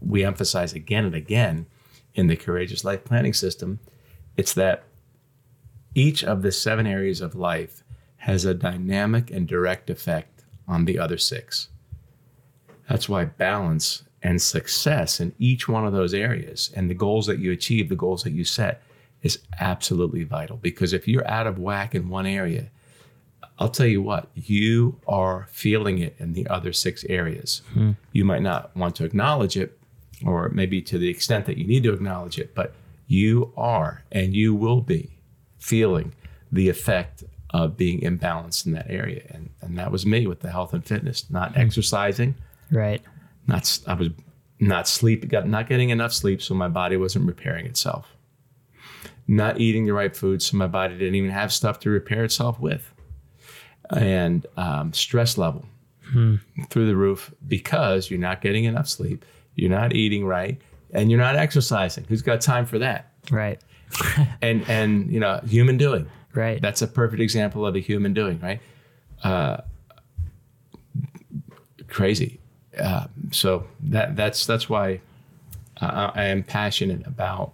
we 0.00 0.24
emphasize 0.24 0.72
again 0.72 1.04
and 1.04 1.14
again 1.14 1.66
in 2.14 2.26
the 2.26 2.36
Courageous 2.36 2.84
Life 2.84 3.04
Planning 3.04 3.34
System. 3.34 3.80
It's 4.36 4.54
that 4.54 4.84
each 5.94 6.24
of 6.24 6.42
the 6.42 6.52
seven 6.52 6.86
areas 6.86 7.20
of 7.20 7.34
life 7.34 7.82
has 8.18 8.44
a 8.44 8.54
dynamic 8.54 9.30
and 9.30 9.46
direct 9.46 9.90
effect 9.90 10.44
on 10.66 10.84
the 10.84 10.98
other 10.98 11.18
six. 11.18 11.68
That's 12.88 13.08
why 13.08 13.26
balance 13.26 14.04
and 14.22 14.40
success 14.40 15.20
in 15.20 15.34
each 15.38 15.68
one 15.68 15.86
of 15.86 15.92
those 15.92 16.14
areas 16.14 16.70
and 16.74 16.90
the 16.90 16.94
goals 16.94 17.26
that 17.26 17.38
you 17.38 17.52
achieve, 17.52 17.88
the 17.88 17.96
goals 17.96 18.22
that 18.24 18.32
you 18.32 18.44
set, 18.44 18.82
is 19.22 19.38
absolutely 19.60 20.24
vital. 20.24 20.56
Because 20.56 20.92
if 20.92 21.06
you're 21.08 21.28
out 21.28 21.46
of 21.46 21.58
whack 21.58 21.94
in 21.94 22.08
one 22.08 22.26
area, 22.26 22.70
I'll 23.58 23.68
tell 23.68 23.86
you 23.86 24.02
what, 24.02 24.28
you 24.34 25.00
are 25.08 25.48
feeling 25.50 25.98
it 25.98 26.14
in 26.18 26.32
the 26.32 26.46
other 26.48 26.72
six 26.72 27.04
areas. 27.08 27.62
Hmm. 27.72 27.92
You 28.12 28.24
might 28.24 28.42
not 28.42 28.74
want 28.76 28.94
to 28.96 29.04
acknowledge 29.04 29.56
it, 29.56 29.78
or 30.24 30.48
maybe 30.50 30.80
to 30.82 30.98
the 30.98 31.08
extent 31.08 31.46
that 31.46 31.58
you 31.58 31.66
need 31.66 31.82
to 31.84 31.92
acknowledge 31.92 32.38
it, 32.38 32.54
but 32.54 32.74
you 33.06 33.52
are 33.56 34.04
and 34.12 34.34
you 34.34 34.54
will 34.54 34.80
be 34.80 35.10
feeling 35.58 36.12
the 36.52 36.68
effect 36.68 37.24
of 37.50 37.76
being 37.76 38.00
imbalanced 38.00 38.66
in 38.66 38.72
that 38.72 38.86
area. 38.88 39.22
And, 39.30 39.50
and 39.60 39.78
that 39.78 39.90
was 39.90 40.06
me 40.06 40.26
with 40.26 40.40
the 40.40 40.50
health 40.50 40.72
and 40.72 40.84
fitness, 40.84 41.28
not 41.30 41.54
hmm. 41.54 41.60
exercising, 41.60 42.36
Right. 42.70 43.02
Not 43.48 43.80
I 43.86 43.94
was 43.94 44.08
not 44.60 44.86
sleep, 44.86 45.28
got 45.28 45.48
not 45.48 45.68
getting 45.68 45.90
enough 45.90 46.12
sleep, 46.12 46.40
so 46.42 46.54
my 46.54 46.68
body 46.68 46.96
wasn't 46.96 47.26
repairing 47.26 47.66
itself. 47.66 48.14
Not 49.26 49.60
eating 49.60 49.86
the 49.86 49.92
right 49.92 50.14
food, 50.14 50.42
so 50.42 50.56
my 50.56 50.66
body 50.66 50.96
didn't 50.96 51.14
even 51.16 51.30
have 51.30 51.52
stuff 51.52 51.80
to 51.80 51.90
repair 51.90 52.24
itself 52.24 52.60
with. 52.60 52.92
And 53.90 54.46
um, 54.56 54.92
stress 54.92 55.38
level 55.38 55.64
through 56.70 56.86
the 56.86 56.96
roof 56.96 57.32
because 57.46 58.10
you're 58.10 58.20
not 58.20 58.40
getting 58.40 58.64
enough 58.64 58.88
sleep, 58.88 59.24
you're 59.54 59.70
not 59.70 59.94
eating 59.94 60.26
right, 60.26 60.60
and 60.92 61.10
you're 61.10 61.20
not 61.20 61.36
exercising. 61.36 62.04
Who's 62.08 62.22
got 62.22 62.40
time 62.40 62.66
for 62.66 62.78
that? 62.78 63.12
Right. 63.30 63.60
And 64.42 64.68
and 64.68 65.10
you 65.10 65.18
know, 65.18 65.40
human 65.46 65.78
doing. 65.78 66.08
Right. 66.34 66.60
That's 66.60 66.82
a 66.82 66.86
perfect 66.86 67.20
example 67.20 67.66
of 67.66 67.74
a 67.74 67.80
human 67.80 68.12
doing, 68.12 68.38
right? 68.40 68.60
Uh, 69.24 69.58
crazy. 71.88 72.38
Uh, 72.78 73.06
so 73.30 73.64
that 73.80 74.16
that's 74.16 74.46
that's 74.46 74.68
why 74.68 75.00
uh, 75.80 76.10
I 76.14 76.24
am 76.24 76.42
passionate 76.42 77.06
about 77.06 77.52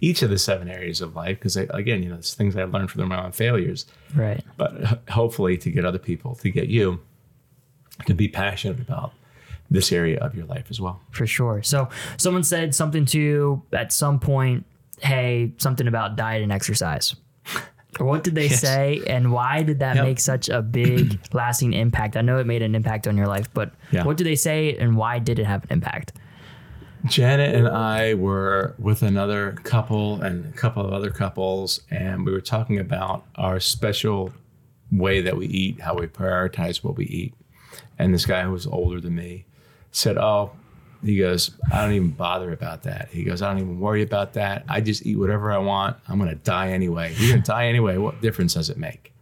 each 0.00 0.22
of 0.22 0.30
the 0.30 0.38
seven 0.38 0.68
areas 0.68 1.00
of 1.00 1.16
life 1.16 1.38
because 1.38 1.56
again, 1.56 2.02
you 2.02 2.10
know, 2.10 2.16
it's 2.16 2.34
things 2.34 2.56
I 2.56 2.64
learned 2.64 2.90
from 2.90 3.08
my 3.08 3.24
own 3.24 3.32
failures, 3.32 3.86
right. 4.14 4.44
but 4.56 5.02
hopefully 5.10 5.56
to 5.58 5.70
get 5.70 5.84
other 5.84 5.98
people, 5.98 6.34
to 6.36 6.50
get 6.50 6.68
you, 6.68 7.00
to 8.06 8.14
be 8.14 8.28
passionate 8.28 8.80
about 8.80 9.12
this 9.70 9.92
area 9.92 10.18
of 10.20 10.34
your 10.34 10.46
life 10.46 10.66
as 10.70 10.80
well. 10.80 11.00
For 11.10 11.26
sure. 11.26 11.62
So 11.62 11.88
someone 12.16 12.44
said 12.44 12.74
something 12.74 13.04
to 13.06 13.20
you 13.20 13.62
at 13.72 13.92
some 13.92 14.18
point, 14.18 14.64
hey, 15.00 15.52
something 15.58 15.86
about 15.86 16.16
diet 16.16 16.42
and 16.42 16.52
exercise. 16.52 17.14
What 18.00 18.24
did 18.24 18.34
they 18.34 18.46
Yes. 18.50 18.60
say 18.60 19.02
and 19.06 19.32
why 19.32 19.62
did 19.62 19.78
that 19.80 19.96
Yep. 19.96 20.04
make 20.04 20.20
such 20.20 20.48
a 20.48 20.62
big 20.62 21.18
lasting 21.32 21.72
impact? 21.72 22.16
I 22.16 22.20
know 22.22 22.38
it 22.38 22.46
made 22.46 22.62
an 22.62 22.74
impact 22.74 23.06
on 23.08 23.16
your 23.16 23.26
life, 23.26 23.48
but 23.54 23.72
Yeah. 23.90 24.04
what 24.04 24.16
did 24.16 24.26
they 24.26 24.34
say 24.36 24.76
and 24.76 24.96
why 24.96 25.18
did 25.18 25.38
it 25.38 25.46
have 25.46 25.64
an 25.64 25.68
impact? 25.72 26.12
Janet 27.06 27.54
and 27.54 27.68
I 27.68 28.14
were 28.14 28.74
with 28.78 29.02
another 29.02 29.52
couple 29.62 30.20
and 30.20 30.44
a 30.46 30.56
couple 30.56 30.84
of 30.84 30.92
other 30.92 31.10
couples, 31.10 31.80
and 31.90 32.26
we 32.26 32.32
were 32.32 32.40
talking 32.40 32.78
about 32.80 33.24
our 33.36 33.60
special 33.60 34.32
way 34.90 35.20
that 35.20 35.36
we 35.36 35.46
eat, 35.46 35.80
how 35.80 35.94
we 35.94 36.06
prioritize 36.08 36.82
what 36.82 36.96
we 36.96 37.04
eat. 37.06 37.34
And 38.00 38.12
this 38.12 38.26
guy 38.26 38.42
who 38.42 38.50
was 38.50 38.66
older 38.66 39.00
than 39.00 39.14
me 39.14 39.44
said, 39.92 40.18
Oh, 40.18 40.50
he 41.04 41.16
goes, 41.18 41.52
I 41.70 41.82
don't 41.82 41.92
even 41.92 42.10
bother 42.10 42.52
about 42.52 42.82
that. 42.82 43.08
He 43.10 43.22
goes, 43.22 43.42
I 43.42 43.48
don't 43.50 43.60
even 43.60 43.80
worry 43.80 44.02
about 44.02 44.32
that. 44.34 44.64
I 44.68 44.80
just 44.80 45.06
eat 45.06 45.16
whatever 45.16 45.52
I 45.52 45.58
want. 45.58 45.96
I'm 46.08 46.18
going 46.18 46.30
to 46.30 46.36
die 46.36 46.72
anyway. 46.72 47.14
You're 47.16 47.30
going 47.30 47.42
to 47.42 47.46
die 47.46 47.66
anyway. 47.66 47.98
What 47.98 48.20
difference 48.20 48.54
does 48.54 48.68
it 48.70 48.78
make? 48.78 49.12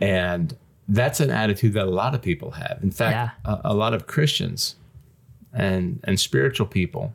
And 0.00 0.54
that's 0.88 1.20
an 1.20 1.30
attitude 1.30 1.72
that 1.74 1.86
a 1.86 1.90
lot 1.90 2.14
of 2.14 2.22
people 2.22 2.52
have. 2.52 2.78
In 2.82 2.90
fact, 2.90 3.38
a, 3.44 3.60
a 3.64 3.74
lot 3.74 3.94
of 3.94 4.06
Christians 4.06 4.76
and 5.52 6.00
and 6.04 6.20
spiritual 6.20 6.66
people 6.66 7.14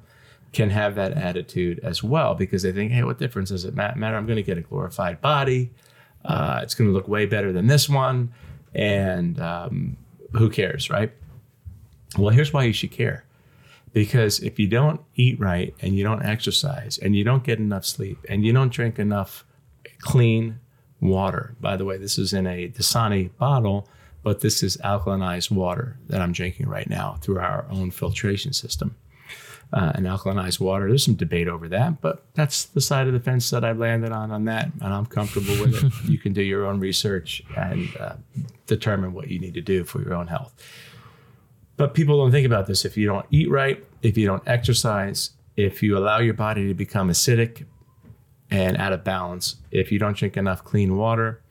can 0.52 0.70
have 0.72 0.96
that 0.96 1.14
attitude 1.14 1.80
as 1.84 2.04
well 2.04 2.36
because 2.36 2.64
they 2.64 2.72
think, 2.72 2.92
hey, 2.92 3.04
what 3.04 3.18
difference 3.20 3.50
does 3.50 3.64
it 3.64 3.76
matter? 3.76 4.04
I'm 4.04 4.26
going 4.26 4.36
to 4.38 4.44
get 4.44 4.58
a 4.58 4.62
glorified 4.62 5.22
body. 5.22 5.72
Uh, 6.26 6.60
it's 6.62 6.74
going 6.74 6.90
to 6.90 6.94
look 6.94 7.08
way 7.08 7.26
better 7.26 7.54
than 7.54 7.68
this 7.68 7.88
one, 7.88 8.34
and 8.76 9.40
um, 9.40 9.98
who 10.34 10.50
cares, 10.50 10.90
right? 10.90 11.12
Well, 12.18 12.30
here's 12.30 12.52
why 12.52 12.64
you 12.64 12.74
should 12.74 12.92
care. 12.92 13.24
Because 13.94 14.40
if 14.40 14.58
you 14.58 14.68
don't 14.68 15.02
eat 15.16 15.40
right 15.40 15.76
and 15.82 15.96
you 15.96 16.04
don't 16.04 16.24
exercise 16.24 16.98
and 16.98 17.16
you 17.16 17.24
don't 17.24 17.44
get 17.44 17.60
enough 17.60 17.86
sleep 17.86 18.20
and 18.30 18.46
you 18.46 18.54
don't 18.54 18.72
drink 18.72 18.98
enough 18.98 19.44
clean 20.00 20.60
water, 21.02 21.56
by 21.60 21.76
the 21.76 21.84
way, 21.84 21.98
this 21.98 22.18
is 22.18 22.32
in 22.32 22.48
a 22.48 22.70
Dasani 22.70 23.32
bottle, 23.38 23.90
but 24.24 24.40
this 24.40 24.64
is 24.64 24.78
alkalinized 24.78 25.52
water 25.52 25.98
that 26.08 26.22
I'm 26.22 26.32
drinking 26.32 26.68
right 26.68 26.90
now 26.90 27.18
through 27.22 27.40
our 27.40 27.66
own 27.70 27.92
filtration 27.92 28.54
system. 28.54 28.96
Uh, 29.74 29.94
and 29.96 30.06
alkalinized 30.06 30.60
water, 30.60 30.90
there's 30.90 31.06
some 31.06 31.16
debate 31.16 31.48
over 31.48 31.70
that, 31.70 32.02
but 32.02 32.26
that's 32.34 32.66
the 32.66 32.82
side 32.82 33.08
of 33.08 33.14
the 33.14 33.22
fence 33.22 33.50
that 33.52 33.64
I've 33.64 33.78
landed 33.78 34.12
on 34.12 34.30
on 34.30 34.44
that, 34.46 34.70
and 34.82 34.94
I'm 34.94 35.06
comfortable 35.06 35.58
with 35.62 35.82
it. 35.82 35.94
you 36.10 36.20
can 36.20 36.34
do 36.34 36.42
your 36.42 36.66
own 36.66 36.82
research 36.82 37.42
and 37.56 37.88
uh, 37.98 38.16
determine 38.68 39.14
what 39.14 39.30
you 39.30 39.40
need 39.40 39.54
to 39.54 39.62
do 39.62 39.86
for 39.86 40.02
your 40.02 40.14
own 40.14 40.28
health. 40.28 40.54
But 41.82 41.96
people 41.96 42.16
don't 42.16 42.30
think 42.30 42.46
about 42.46 42.68
this. 42.68 42.86
If 42.86 42.96
you 42.96 43.08
don't 43.08 43.26
eat 43.32 43.50
right, 43.50 43.84
if 44.04 44.16
you 44.16 44.28
don't 44.28 44.48
exercise, 44.48 45.32
if 45.56 45.82
you 45.82 45.98
allow 45.98 46.20
your 46.20 46.36
body 46.36 46.68
to 46.68 46.76
become 46.76 47.10
acidic 47.10 47.66
and 48.52 48.78
out 48.78 48.94
of 48.94 49.04
balance, 49.04 49.56
if 49.72 49.92
you 49.92 49.98
don't 49.98 50.16
drink 50.16 50.38
enough 50.38 50.64
clean 50.64 50.96
water, 50.96 51.42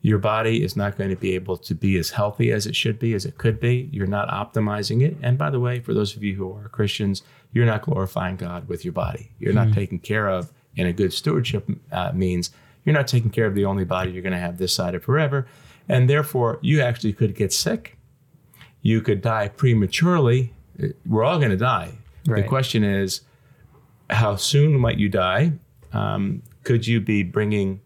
your 0.00 0.18
body 0.18 0.64
is 0.64 0.74
not 0.74 0.98
going 0.98 1.10
to 1.10 1.16
be 1.16 1.36
able 1.36 1.56
to 1.58 1.76
be 1.76 1.96
as 1.96 2.10
healthy 2.10 2.50
as 2.50 2.66
it 2.66 2.74
should 2.74 2.98
be, 2.98 3.14
as 3.14 3.24
it 3.24 3.38
could 3.38 3.60
be. 3.60 3.88
You're 3.92 4.08
not 4.08 4.28
optimizing 4.30 5.00
it. 5.00 5.16
And 5.22 5.38
by 5.38 5.48
the 5.48 5.60
way, 5.60 5.78
for 5.78 5.94
those 5.94 6.16
of 6.16 6.24
you 6.24 6.34
who 6.34 6.52
are 6.54 6.68
Christians, 6.70 7.22
you're 7.52 7.64
not 7.64 7.82
glorifying 7.82 8.34
God 8.34 8.66
with 8.66 8.84
your 8.84 8.92
body. 8.92 9.30
You're 9.38 9.52
mm-hmm. 9.52 9.68
not 9.68 9.74
taking 9.76 10.00
care 10.00 10.28
of, 10.28 10.52
and 10.76 10.88
a 10.88 10.92
good 10.92 11.12
stewardship 11.12 11.70
uh, 11.92 12.10
means, 12.12 12.50
you're 12.84 12.96
not 12.96 13.06
taking 13.06 13.30
care 13.30 13.46
of 13.46 13.54
the 13.54 13.64
only 13.64 13.84
body 13.84 14.10
you're 14.10 14.22
going 14.22 14.32
to 14.32 14.38
have 14.40 14.58
this 14.58 14.74
side 14.74 14.96
of 14.96 15.04
forever. 15.04 15.46
And 15.88 16.10
therefore, 16.10 16.58
you 16.62 16.80
actually 16.80 17.12
could 17.12 17.36
get 17.36 17.52
sick. 17.52 17.97
You 18.82 19.00
could 19.00 19.20
die 19.20 19.48
prematurely. 19.48 20.52
We're 21.06 21.24
all 21.24 21.38
going 21.38 21.50
to 21.50 21.56
die. 21.56 21.92
Right. 22.26 22.42
The 22.42 22.48
question 22.48 22.84
is, 22.84 23.22
how 24.10 24.36
soon 24.36 24.78
might 24.78 24.98
you 24.98 25.08
die? 25.08 25.52
Um, 25.92 26.42
could 26.64 26.86
you 26.86 27.00
be 27.00 27.22
bringing 27.22 27.80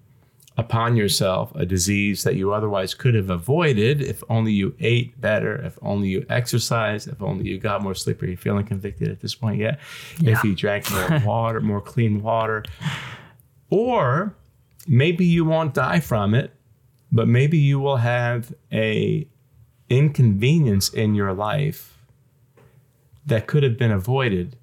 upon 0.59 0.97
yourself 0.97 1.55
a 1.55 1.65
disease 1.65 2.25
that 2.25 2.37
you 2.37 2.53
otherwise 2.53 2.95
could 2.95 3.15
have 3.15 3.31
avoided 3.31 4.03
if 4.03 4.23
only 4.29 4.53
you 4.53 4.75
ate 4.81 5.19
better, 5.21 5.57
if 5.57 5.79
only 5.83 6.09
you 6.09 6.27
exercised, 6.29 7.09
if 7.09 7.23
only 7.23 7.49
you 7.49 7.59
got 7.59 7.83
more 7.83 7.95
sleep. 7.95 8.23
Are 8.23 8.27
you 8.27 8.37
feeling 8.37 8.67
convicted 8.67 9.09
at 9.09 9.21
this 9.21 9.35
point 9.35 9.59
yet? 9.59 9.81
Yeah. 10.19 10.33
If 10.33 10.45
you 10.45 10.55
drank 10.55 10.91
more 10.91 11.21
water, 11.25 11.61
more 11.61 11.81
clean 11.81 12.23
water. 12.23 12.65
Or 13.71 14.37
maybe 14.87 15.25
you 15.25 15.45
won't 15.45 15.73
die 15.73 16.01
from 16.01 16.35
it, 16.35 16.53
but 17.11 17.29
maybe 17.29 17.59
you 17.59 17.81
will 17.81 17.97
have 17.97 18.53
a 18.71 19.27
inconvenience 19.93 20.89
in 20.89 21.15
your 21.15 21.35
life 21.35 21.99
that 23.27 23.47
could 23.47 23.63
have 23.63 23.77
been 23.77 23.91
avoided 23.91 24.57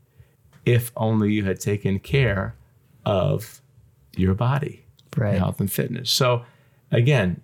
if 0.65 0.91
only 0.97 1.31
you 1.31 1.45
had 1.45 1.59
taken 1.59 1.99
care 1.99 2.55
of 3.05 3.61
your 4.15 4.33
body 4.33 4.85
right. 5.15 5.37
health 5.37 5.59
and 5.59 5.71
fitness. 5.71 6.09
So 6.09 6.45
again, 6.91 7.41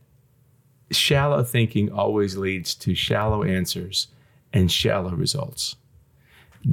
shallow 0.91 1.43
thinking 1.43 1.91
always 1.91 2.35
leads 2.35 2.73
to 2.75 2.95
shallow 2.95 3.43
answers 3.43 4.07
and 4.51 4.71
shallow 4.71 5.11
results. 5.11 5.75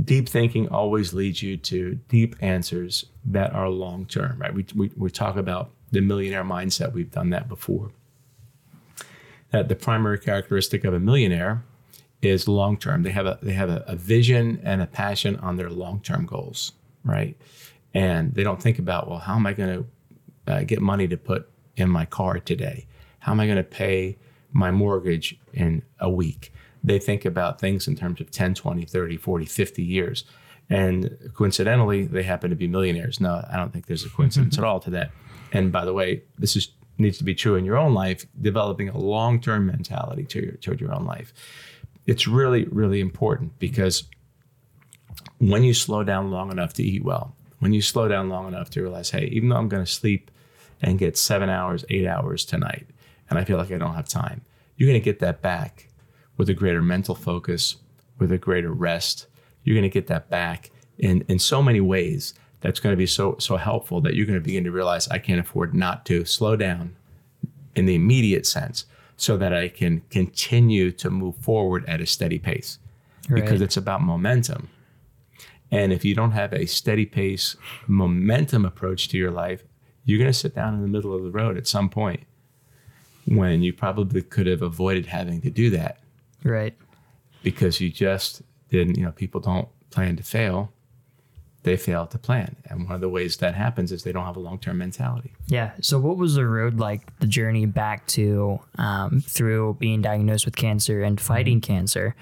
Deep 0.04 0.26
thinking 0.26 0.66
always 0.68 1.12
leads 1.12 1.42
you 1.42 1.58
to 1.58 1.96
deep 2.08 2.34
answers 2.40 3.04
that 3.26 3.52
are 3.52 3.68
long 3.68 4.06
term, 4.06 4.38
right? 4.38 4.54
We, 4.54 4.64
we, 4.74 4.90
we 4.96 5.10
talk 5.10 5.36
about 5.36 5.70
the 5.90 6.00
millionaire 6.00 6.44
mindset, 6.44 6.94
we've 6.94 7.10
done 7.10 7.28
that 7.30 7.50
before. 7.50 7.90
That 9.52 9.68
the 9.68 9.76
primary 9.76 10.18
characteristic 10.18 10.84
of 10.84 10.94
a 10.94 11.00
millionaire 11.00 11.64
is 12.22 12.48
long 12.48 12.76
term. 12.76 13.02
They 13.02 13.10
have 13.10 13.26
a 13.26 13.38
they 13.42 13.52
have 13.52 13.68
a, 13.68 13.84
a 13.86 13.96
vision 13.96 14.60
and 14.64 14.80
a 14.80 14.86
passion 14.86 15.36
on 15.36 15.56
their 15.56 15.70
long 15.70 16.00
term 16.00 16.24
goals, 16.24 16.72
right? 17.04 17.36
And 17.94 18.34
they 18.34 18.42
don't 18.42 18.62
think 18.62 18.78
about, 18.78 19.08
well, 19.08 19.18
how 19.18 19.34
am 19.34 19.46
I 19.46 19.52
going 19.52 19.84
to 20.46 20.52
uh, 20.52 20.62
get 20.62 20.80
money 20.80 21.06
to 21.08 21.16
put 21.16 21.50
in 21.76 21.90
my 21.90 22.06
car 22.06 22.38
today? 22.38 22.86
How 23.18 23.32
am 23.32 23.40
I 23.40 23.46
going 23.46 23.58
to 23.58 23.62
pay 23.62 24.16
my 24.52 24.70
mortgage 24.70 25.38
in 25.52 25.82
a 26.00 26.10
week? 26.10 26.52
They 26.82 26.98
think 26.98 27.24
about 27.24 27.60
things 27.60 27.86
in 27.86 27.96
terms 27.96 28.20
of 28.20 28.30
10, 28.30 28.54
20, 28.54 28.84
30, 28.84 29.16
40, 29.16 29.44
50 29.44 29.82
years. 29.82 30.24
And 30.70 31.30
coincidentally, 31.34 32.06
they 32.06 32.22
happen 32.22 32.50
to 32.50 32.56
be 32.56 32.66
millionaires. 32.66 33.20
No, 33.20 33.44
I 33.50 33.56
don't 33.56 33.72
think 33.72 33.86
there's 33.86 34.04
a 34.04 34.10
coincidence 34.10 34.56
at 34.58 34.64
all 34.64 34.80
to 34.80 34.90
that. 34.90 35.10
And 35.52 35.70
by 35.70 35.84
the 35.84 35.92
way, 35.92 36.22
this 36.38 36.56
is 36.56 36.68
needs 37.02 37.18
to 37.18 37.24
be 37.24 37.34
true 37.34 37.56
in 37.56 37.64
your 37.64 37.76
own 37.76 37.94
life, 37.94 38.26
developing 38.40 38.88
a 38.88 38.98
long-term 38.98 39.66
mentality 39.66 40.24
to 40.24 40.44
your, 40.44 40.52
toward 40.54 40.80
your 40.80 40.94
own 40.94 41.04
life. 41.04 41.32
It's 42.06 42.26
really, 42.26 42.64
really 42.64 43.00
important 43.00 43.58
because 43.58 44.04
when 45.38 45.62
you 45.62 45.74
slow 45.74 46.04
down 46.04 46.30
long 46.30 46.50
enough 46.50 46.72
to 46.74 46.82
eat 46.82 47.04
well, 47.04 47.34
when 47.58 47.72
you 47.72 47.82
slow 47.82 48.08
down 48.08 48.28
long 48.28 48.48
enough 48.48 48.70
to 48.70 48.82
realize, 48.82 49.10
hey, 49.10 49.26
even 49.26 49.48
though 49.48 49.56
I'm 49.56 49.68
going 49.68 49.84
to 49.84 49.90
sleep 49.90 50.30
and 50.80 50.98
get 50.98 51.16
seven 51.16 51.48
hours, 51.48 51.84
eight 51.90 52.06
hours 52.06 52.44
tonight, 52.44 52.86
and 53.30 53.38
I 53.38 53.44
feel 53.44 53.56
like 53.56 53.70
I 53.70 53.78
don't 53.78 53.94
have 53.94 54.08
time, 54.08 54.42
you're 54.76 54.88
going 54.88 55.00
to 55.00 55.04
get 55.04 55.20
that 55.20 55.42
back 55.42 55.88
with 56.36 56.48
a 56.48 56.54
greater 56.54 56.82
mental 56.82 57.14
focus, 57.14 57.76
with 58.18 58.32
a 58.32 58.38
greater 58.38 58.72
rest. 58.72 59.26
You're 59.62 59.76
going 59.76 59.88
to 59.88 59.88
get 59.88 60.08
that 60.08 60.28
back 60.28 60.70
in, 60.98 61.24
in 61.28 61.38
so 61.38 61.62
many 61.62 61.80
ways 61.80 62.34
that's 62.62 62.80
going 62.80 62.92
to 62.92 62.96
be 62.96 63.06
so 63.06 63.36
so 63.38 63.56
helpful 63.56 64.00
that 64.00 64.14
you're 64.14 64.26
going 64.26 64.38
to 64.38 64.44
begin 64.44 64.64
to 64.64 64.70
realize 64.70 65.08
I 65.08 65.18
can't 65.18 65.40
afford 65.40 65.74
not 65.74 66.06
to 66.06 66.24
slow 66.24 66.56
down 66.56 66.96
in 67.76 67.86
the 67.86 67.94
immediate 67.94 68.46
sense 68.46 68.86
so 69.16 69.36
that 69.36 69.52
I 69.52 69.68
can 69.68 70.02
continue 70.10 70.90
to 70.92 71.10
move 71.10 71.36
forward 71.36 71.84
at 71.86 72.00
a 72.00 72.06
steady 72.06 72.38
pace 72.38 72.78
right. 73.28 73.42
because 73.42 73.60
it's 73.60 73.76
about 73.76 74.02
momentum. 74.02 74.68
And 75.70 75.92
if 75.92 76.04
you 76.04 76.14
don't 76.14 76.32
have 76.32 76.52
a 76.52 76.66
steady 76.66 77.06
pace, 77.06 77.56
momentum 77.86 78.64
approach 78.64 79.08
to 79.08 79.18
your 79.18 79.30
life, 79.30 79.62
you're 80.04 80.18
going 80.18 80.30
to 80.30 80.38
sit 80.38 80.54
down 80.54 80.74
in 80.74 80.82
the 80.82 80.88
middle 80.88 81.14
of 81.14 81.22
the 81.22 81.30
road 81.30 81.56
at 81.56 81.66
some 81.66 81.88
point 81.88 82.24
when 83.26 83.62
you 83.62 83.72
probably 83.72 84.22
could 84.22 84.46
have 84.46 84.62
avoided 84.62 85.06
having 85.06 85.40
to 85.40 85.50
do 85.50 85.70
that. 85.70 85.98
Right. 86.44 86.76
Because 87.42 87.80
you 87.80 87.90
just 87.90 88.42
didn't, 88.68 88.98
you 88.98 89.04
know, 89.04 89.12
people 89.12 89.40
don't 89.40 89.68
plan 89.90 90.16
to 90.16 90.22
fail. 90.22 90.72
They 91.64 91.76
fail 91.76 92.06
to 92.08 92.18
plan. 92.18 92.56
And 92.68 92.84
one 92.84 92.94
of 92.96 93.00
the 93.00 93.08
ways 93.08 93.36
that 93.36 93.54
happens 93.54 93.92
is 93.92 94.02
they 94.02 94.12
don't 94.12 94.24
have 94.24 94.36
a 94.36 94.40
long 94.40 94.58
term 94.58 94.78
mentality. 94.78 95.32
Yeah. 95.46 95.72
So, 95.80 95.98
what 95.98 96.16
was 96.16 96.34
the 96.34 96.46
road 96.46 96.78
like, 96.78 97.18
the 97.20 97.26
journey 97.26 97.66
back 97.66 98.06
to 98.08 98.58
um, 98.78 99.20
through 99.20 99.76
being 99.78 100.02
diagnosed 100.02 100.44
with 100.44 100.56
cancer 100.56 101.02
and 101.02 101.20
fighting 101.20 101.60
mm-hmm. 101.60 101.72
cancer? 101.72 102.16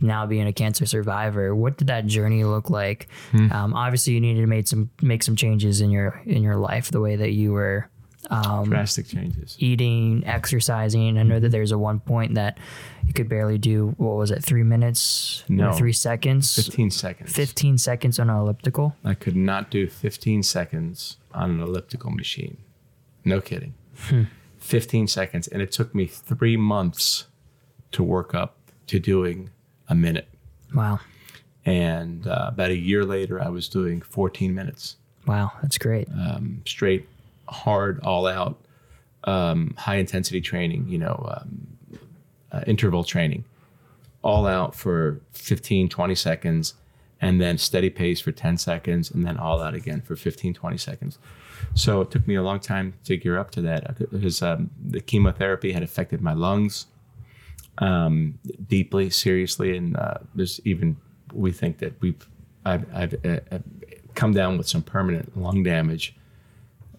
now 0.00 0.26
being 0.26 0.46
a 0.46 0.52
cancer 0.52 0.84
survivor 0.84 1.54
what 1.54 1.78
did 1.78 1.86
that 1.86 2.06
journey 2.06 2.44
look 2.44 2.68
like 2.68 3.08
hmm. 3.30 3.50
um, 3.50 3.72
obviously 3.72 4.12
you 4.12 4.20
needed 4.20 4.42
to 4.42 4.46
make 4.46 4.68
some 4.68 4.90
make 5.00 5.22
some 5.22 5.36
changes 5.36 5.80
in 5.80 5.90
your 5.90 6.20
in 6.26 6.42
your 6.42 6.56
life 6.56 6.90
the 6.90 7.00
way 7.00 7.16
that 7.16 7.30
you 7.30 7.52
were 7.52 7.88
um, 8.30 8.64
drastic 8.64 9.06
changes 9.06 9.56
eating 9.58 10.22
exercising 10.26 11.18
i 11.18 11.22
know 11.22 11.38
that 11.38 11.50
there's 11.50 11.72
a 11.72 11.78
one 11.78 12.00
point 12.00 12.34
that 12.34 12.58
you 13.06 13.12
could 13.12 13.28
barely 13.28 13.58
do 13.58 13.94
what 13.98 14.16
was 14.16 14.30
it 14.30 14.42
three 14.42 14.62
minutes 14.62 15.44
no 15.48 15.72
three 15.72 15.92
seconds 15.92 16.54
15 16.54 16.90
seconds 16.90 17.32
15 17.32 17.78
seconds 17.78 18.18
on 18.18 18.28
an 18.28 18.36
elliptical 18.36 18.96
i 19.04 19.14
could 19.14 19.36
not 19.36 19.70
do 19.70 19.88
15 19.88 20.42
seconds 20.42 21.16
on 21.32 21.50
an 21.50 21.60
elliptical 21.60 22.10
machine 22.10 22.56
no 23.24 23.40
kidding 23.40 23.74
hmm. 23.96 24.24
15 24.58 25.06
seconds 25.06 25.46
and 25.46 25.62
it 25.62 25.70
took 25.70 25.94
me 25.94 26.06
three 26.06 26.56
months 26.56 27.26
to 27.92 28.02
work 28.02 28.34
up 28.34 28.56
to 28.86 28.98
doing 28.98 29.50
a 29.88 29.94
minute. 29.94 30.28
Wow. 30.74 31.00
And 31.64 32.26
uh, 32.26 32.46
about 32.48 32.70
a 32.70 32.76
year 32.76 33.04
later, 33.04 33.42
I 33.42 33.48
was 33.48 33.68
doing 33.68 34.00
14 34.00 34.54
minutes. 34.54 34.96
Wow, 35.26 35.52
that's 35.62 35.78
great. 35.78 36.08
Um, 36.10 36.62
straight, 36.66 37.08
hard, 37.48 38.00
all 38.00 38.26
out, 38.26 38.58
um, 39.24 39.74
high 39.76 39.96
intensity 39.96 40.40
training, 40.40 40.88
you 40.88 40.98
know, 40.98 41.26
um, 41.36 41.66
uh, 42.52 42.62
interval 42.66 43.04
training, 43.04 43.44
all 44.22 44.46
out 44.46 44.74
for 44.74 45.20
15, 45.32 45.88
20 45.88 46.14
seconds, 46.14 46.74
and 47.20 47.40
then 47.40 47.58
steady 47.58 47.90
pace 47.90 48.20
for 48.20 48.32
10 48.32 48.58
seconds, 48.58 49.10
and 49.10 49.24
then 49.26 49.36
all 49.36 49.60
out 49.60 49.74
again 49.74 50.00
for 50.00 50.16
15, 50.16 50.54
20 50.54 50.76
seconds. 50.76 51.18
So 51.74 52.02
it 52.02 52.10
took 52.10 52.26
me 52.28 52.34
a 52.34 52.42
long 52.42 52.60
time 52.60 52.94
to 53.04 53.16
gear 53.16 53.38
up 53.38 53.50
to 53.52 53.62
that 53.62 53.98
because 54.10 54.42
um, 54.42 54.70
the 54.84 55.00
chemotherapy 55.00 55.72
had 55.72 55.82
affected 55.82 56.20
my 56.20 56.34
lungs 56.34 56.86
um, 57.78 58.38
deeply, 58.68 59.10
seriously, 59.10 59.76
and 59.76 59.96
uh, 59.96 60.18
there's 60.34 60.60
even 60.64 60.96
we 61.32 61.52
think 61.52 61.78
that 61.78 62.00
we've 62.00 62.26
I've, 62.64 62.86
I've 62.94 63.14
uh, 63.24 63.58
come 64.14 64.32
down 64.32 64.58
with 64.58 64.68
some 64.68 64.82
permanent 64.82 65.36
lung 65.36 65.62
damage 65.62 66.16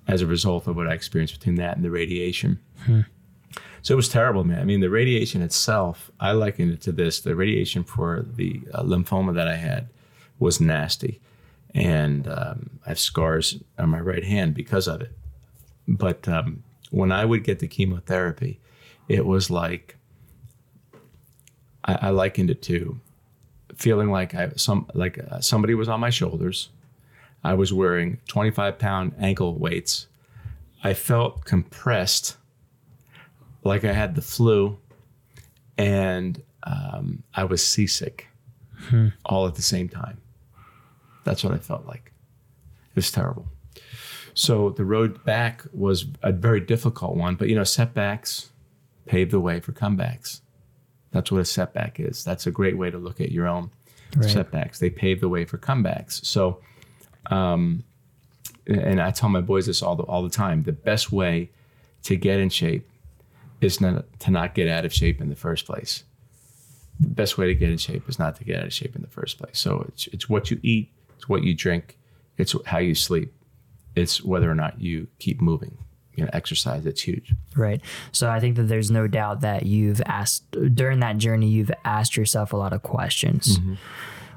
as 0.08 0.22
a 0.22 0.28
result 0.28 0.68
of 0.68 0.76
what 0.76 0.88
I 0.88 0.94
experienced 0.94 1.38
between 1.38 1.56
that 1.56 1.76
and 1.76 1.86
the 1.86 1.92
radiation. 1.92 2.60
Hmm. 2.86 3.02
So 3.82 3.94
it 3.94 3.98
was 3.98 4.10
terrible, 4.10 4.44
man. 4.44 4.60
I 4.60 4.66
mean, 4.66 4.82
the 4.82 4.90
radiation 4.90 5.42
itself, 5.42 6.12
I 6.20 6.32
likened 6.32 6.74
it 6.74 6.82
to 6.82 6.92
this. 6.92 7.20
The 7.20 7.36
radiation 7.36 7.84
for 7.84 8.26
the 8.28 8.62
uh, 8.74 8.84
lymphoma 8.84 9.34
that 9.36 9.48
I 9.48 9.56
had 9.56 9.90
was 10.40 10.60
nasty. 10.60 11.22
And 11.74 12.28
um, 12.28 12.80
I 12.86 12.90
have 12.90 13.00
scars 13.00 13.62
on 13.78 13.90
my 13.90 14.00
right 14.00 14.24
hand 14.24 14.56
because 14.56 14.88
of 14.88 15.02
it. 15.02 15.12
But 15.88 16.28
um, 16.28 16.64
when 16.92 17.12
I 17.12 17.26
would 17.26 17.44
get 17.44 17.60
the 17.60 17.68
chemotherapy, 17.68 18.60
it 19.08 19.26
was 19.26 19.50
like, 19.50 19.96
I, 21.86 21.98
I 22.02 22.10
likened 22.10 22.50
it 22.50 22.62
to 22.64 23.00
feeling 23.76 24.10
like 24.10 24.34
I 24.34 24.50
some 24.56 24.88
like 24.94 25.20
uh, 25.20 25.40
somebody 25.40 25.76
was 25.76 25.88
on 25.88 26.00
my 26.00 26.10
shoulders. 26.10 26.70
I 27.48 27.54
was 27.54 27.72
wearing 27.72 28.20
25 28.28 28.78
pound 28.78 29.16
ankle 29.18 29.58
weights. 29.58 30.08
I 30.84 30.94
felt 30.94 31.46
compressed, 31.46 32.36
like 33.64 33.86
I 33.86 33.94
had 33.94 34.16
the 34.16 34.22
flu, 34.22 34.78
and 35.78 36.44
um, 36.64 37.24
I 37.34 37.46
was 37.46 37.66
seasick, 37.66 38.28
hmm. 38.90 39.08
all 39.24 39.48
at 39.48 39.56
the 39.56 39.62
same 39.62 39.88
time. 39.88 40.18
That's 41.24 41.42
what 41.42 41.54
I 41.54 41.58
felt 41.58 41.86
like. 41.86 42.12
It 42.90 42.96
was 42.96 43.12
terrible. 43.12 43.48
So 44.34 44.72
the 44.72 44.84
road 44.84 45.24
back 45.24 45.64
was 45.72 46.06
a 46.24 46.34
very 46.34 46.60
difficult 46.60 47.16
one, 47.16 47.36
but 47.36 47.48
you 47.48 47.56
know, 47.56 47.64
setbacks 47.64 48.50
pave 49.06 49.32
the 49.32 49.40
way 49.40 49.62
for 49.62 49.72
comebacks. 49.72 50.42
That's 51.12 51.32
what 51.32 51.40
a 51.40 51.46
setback 51.46 51.98
is. 52.02 52.26
That's 52.26 52.46
a 52.46 52.52
great 52.52 52.78
way 52.78 52.92
to 52.92 52.98
look 52.98 53.22
at 53.22 53.32
your 53.32 53.48
own 53.48 53.72
right. 54.18 54.30
setbacks. 54.30 54.80
They 54.80 54.90
pave 54.90 55.22
the 55.22 55.30
way 55.30 55.46
for 55.46 55.58
comebacks. 55.58 56.26
So, 56.26 56.60
um, 57.32 57.84
and 58.66 59.02
I 59.02 59.12
tell 59.12 59.30
my 59.30 59.42
boys 59.42 59.68
this 59.68 59.82
all 59.82 59.96
the, 59.96 60.04
all 60.04 60.24
the 60.24 60.30
time. 60.30 60.64
The 60.64 60.74
best 60.74 61.12
way 61.12 61.50
to 62.04 62.16
get 62.16 62.40
in 62.40 62.50
shape 62.50 62.90
is 63.62 63.82
not 63.82 64.06
to 64.20 64.32
not 64.32 64.54
get 64.54 64.68
out 64.68 64.86
of 64.86 64.94
shape 64.94 65.22
in 65.22 65.30
the 65.30 65.36
first 65.36 65.66
place. 65.66 66.04
The 67.00 67.10
best 67.10 67.38
way 67.38 67.48
to 67.48 67.56
get 67.56 67.70
in 67.70 67.78
shape 67.78 68.10
is 68.10 68.20
not 68.20 68.36
to 68.38 68.44
get 68.44 68.60
out 68.60 68.66
of 68.66 68.74
shape 68.74 68.96
in 68.96 69.02
the 69.02 69.08
first 69.08 69.38
place. 69.38 69.60
So 69.60 69.86
it's 69.90 70.08
it's 70.08 70.30
what 70.30 70.52
you 70.52 70.60
eat, 70.64 70.92
it's 71.16 71.30
what 71.30 71.44
you 71.44 71.54
drink, 71.54 71.98
it's 72.38 72.56
how 72.66 72.80
you 72.80 72.96
sleep, 72.96 73.34
it's 73.96 74.24
whether 74.24 74.50
or 74.50 74.56
not 74.56 74.82
you 74.82 75.08
keep 75.20 75.42
moving 75.42 75.78
you 76.18 76.24
know 76.24 76.30
exercise 76.34 76.86
it's 76.86 77.02
huge 77.02 77.34
right 77.56 77.80
so 78.12 78.30
i 78.30 78.40
think 78.40 78.56
that 78.56 78.64
there's 78.64 78.92
no 78.92 79.08
doubt 79.08 79.42
that 79.42 79.66
you've 79.66 80.02
asked 80.06 80.50
during 80.74 81.00
that 81.00 81.18
journey 81.18 81.48
you've 81.48 81.72
asked 81.86 82.18
yourself 82.18 82.52
a 82.52 82.58
lot 82.58 82.74
of 82.74 82.82
questions 82.82 83.60
mm-hmm. 83.60 83.76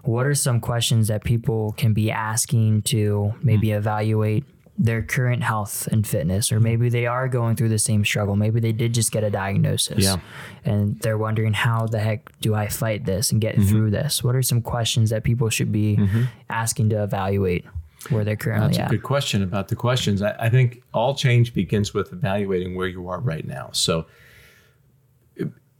What 0.05 0.27
are 0.27 0.35
some 0.35 0.61
questions 0.61 1.09
that 1.09 1.25
people 1.25 1.73
can 1.73 1.93
be 1.93 2.11
asking 2.11 2.83
to 2.83 3.35
maybe 3.43 3.69
mm-hmm. 3.69 3.79
evaluate 3.79 4.45
their 4.79 5.03
current 5.03 5.43
health 5.43 5.87
and 5.89 6.07
fitness 6.07 6.51
or 6.51 6.59
maybe 6.59 6.89
they 6.89 7.07
are 7.07 7.29
going 7.29 7.55
through 7.55 7.69
the 7.69 7.79
same 7.79 8.03
struggle 8.03 8.35
maybe 8.35 8.61
they 8.61 8.73
did 8.73 8.95
just 8.95 9.13
get 9.13 9.23
a 9.23 9.31
diagnosis 9.31 10.03
yeah. 10.03 10.17
and 10.65 10.99
they're 11.01 11.19
wondering 11.19 11.53
how 11.53 11.87
the 11.87 11.99
heck 11.99 12.33
do 12.41 12.55
i 12.55 12.67
fight 12.67 13.05
this 13.05 13.31
and 13.31 13.43
get 13.43 13.57
mm-hmm. 13.57 13.69
through 13.69 13.91
this 13.91 14.25
what 14.25 14.35
are 14.35 14.41
some 14.41 14.63
questions 14.63 15.11
that 15.11 15.23
people 15.23 15.51
should 15.51 15.71
be 15.71 15.97
mm-hmm. 15.97 16.23
asking 16.49 16.89
to 16.89 17.03
evaluate 17.03 17.67
where 18.09 18.25
they're 18.25 18.37
currently 18.37 18.69
That's 18.69 18.79
at. 18.79 18.87
a 18.87 18.91
good 18.91 19.03
question 19.03 19.43
about 19.43 19.69
the 19.69 19.77
questions. 19.77 20.23
I, 20.23 20.35
I, 20.39 20.49
think 20.49 20.83
all 20.95 21.15
change 21.15 21.53
begins 21.53 21.93
with 21.93 22.13
evaluating 22.13 22.75
where 22.75 22.89
you 22.89 23.09
are 23.09 23.21
right 23.21 23.47
now. 23.47 23.71
So, 23.73 24.07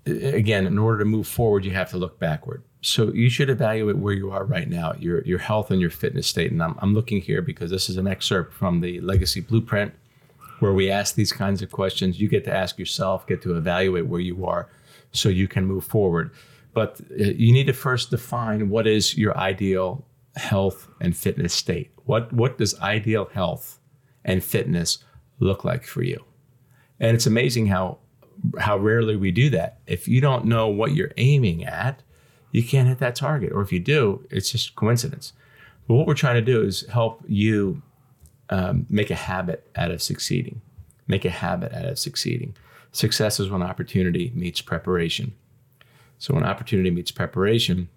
again, 0.05 0.67
in 0.67 0.79
order 0.79 0.99
to 0.99 1.05
move 1.05 1.27
forward, 1.27 1.65
you 1.65 1.71
have 1.73 1.91
to 1.91 1.97
look 1.97 2.19
backward. 2.19 2.63
So 2.83 3.13
you 3.13 3.29
should 3.29 3.51
evaluate 3.51 3.99
where 3.99 4.15
you 4.15 4.31
are 4.31 4.45
right 4.45 4.69
now, 4.69 4.95
your 4.99 5.23
your 5.25 5.39
health 5.39 5.71
and 5.71 5.81
your 5.81 5.91
fitness 5.91 6.27
state. 6.27 6.51
And 6.51 6.63
I'm, 6.63 6.77
I'm 6.79 6.95
looking 6.95 7.21
here 7.21 7.43
because 7.43 7.71
this 7.71 7.91
is 7.91 7.97
an 7.97 8.07
excerpt 8.07 8.55
from 8.55 8.81
the 8.81 9.01
Legacy 9.01 9.41
Blueprint, 9.41 9.93
where 10.61 10.73
we 10.73 10.91
ask 10.91 11.15
these 11.15 11.33
kinds 11.33 11.61
of 11.63 11.71
questions. 11.71 12.21
You 12.21 12.29
get 12.29 12.45
to 12.45 12.55
ask 12.55 12.79
yourself, 12.79 13.27
get 13.27 13.43
to 13.43 13.57
evaluate 13.57 14.07
where 14.07 14.21
you 14.21 14.47
are, 14.47 14.69
so 15.13 15.29
you 15.29 15.47
can 15.47 15.67
move 15.67 15.85
forward. 15.85 16.31
But 16.73 17.01
uh, 17.11 17.25
you 17.25 17.53
need 17.53 17.67
to 17.67 17.75
first 17.75 18.11
define 18.11 18.71
what 18.71 18.87
is 18.87 19.17
your 19.17 19.37
ideal 19.37 20.05
health 20.37 20.89
and 21.01 21.15
fitness 21.17 21.53
state. 21.53 21.91
What 22.05 22.33
what 22.33 22.57
does 22.57 22.79
ideal 22.81 23.27
health 23.27 23.79
and 24.25 24.43
fitness 24.43 25.05
look 25.39 25.65
like 25.65 25.85
for 25.85 26.03
you? 26.03 26.25
And 26.99 27.15
it's 27.15 27.27
amazing 27.27 27.67
how 27.67 27.99
how 28.59 28.79
rarely 28.79 29.17
we 29.17 29.31
do 29.33 29.51
that. 29.51 29.81
If 29.87 30.09
you 30.09 30.23
don't 30.23 30.47
know 30.47 30.69
what 30.69 30.95
you're 30.95 31.13
aiming 31.19 31.65
at, 31.65 32.03
you 32.53 32.63
can't 32.63 32.89
hit 32.89 32.99
that 32.99 33.15
target. 33.15 33.53
Or 33.53 33.63
if 33.63 33.73
you 33.73 33.79
do, 33.79 34.27
it's 34.31 34.51
just 34.51 34.75
coincidence. 34.75 35.33
But 35.87 35.95
what 35.95 36.07
we're 36.07 36.15
trying 36.15 36.37
to 36.37 36.43
do 36.43 36.63
is 36.63 36.87
help 36.87 37.23
you 37.27 37.83
um, 38.51 38.87
make 38.89 39.11
a 39.11 39.15
habit 39.15 39.69
out 39.77 39.91
of 39.91 40.03
succeeding. 40.03 40.61
Make 41.07 41.25
a 41.25 41.31
habit 41.31 41.73
out 41.73 41.87
of 41.87 41.99
succeeding. 41.99 42.55
Success 42.93 43.41
is 43.41 43.51
when 43.51 43.63
opportunity 43.63 44.33
meets 44.35 44.61
preparation. 44.61 45.33
So 46.19 46.35
when 46.35 46.45
opportunity 46.45 46.91
meets 46.91 47.11
preparation, 47.11 47.89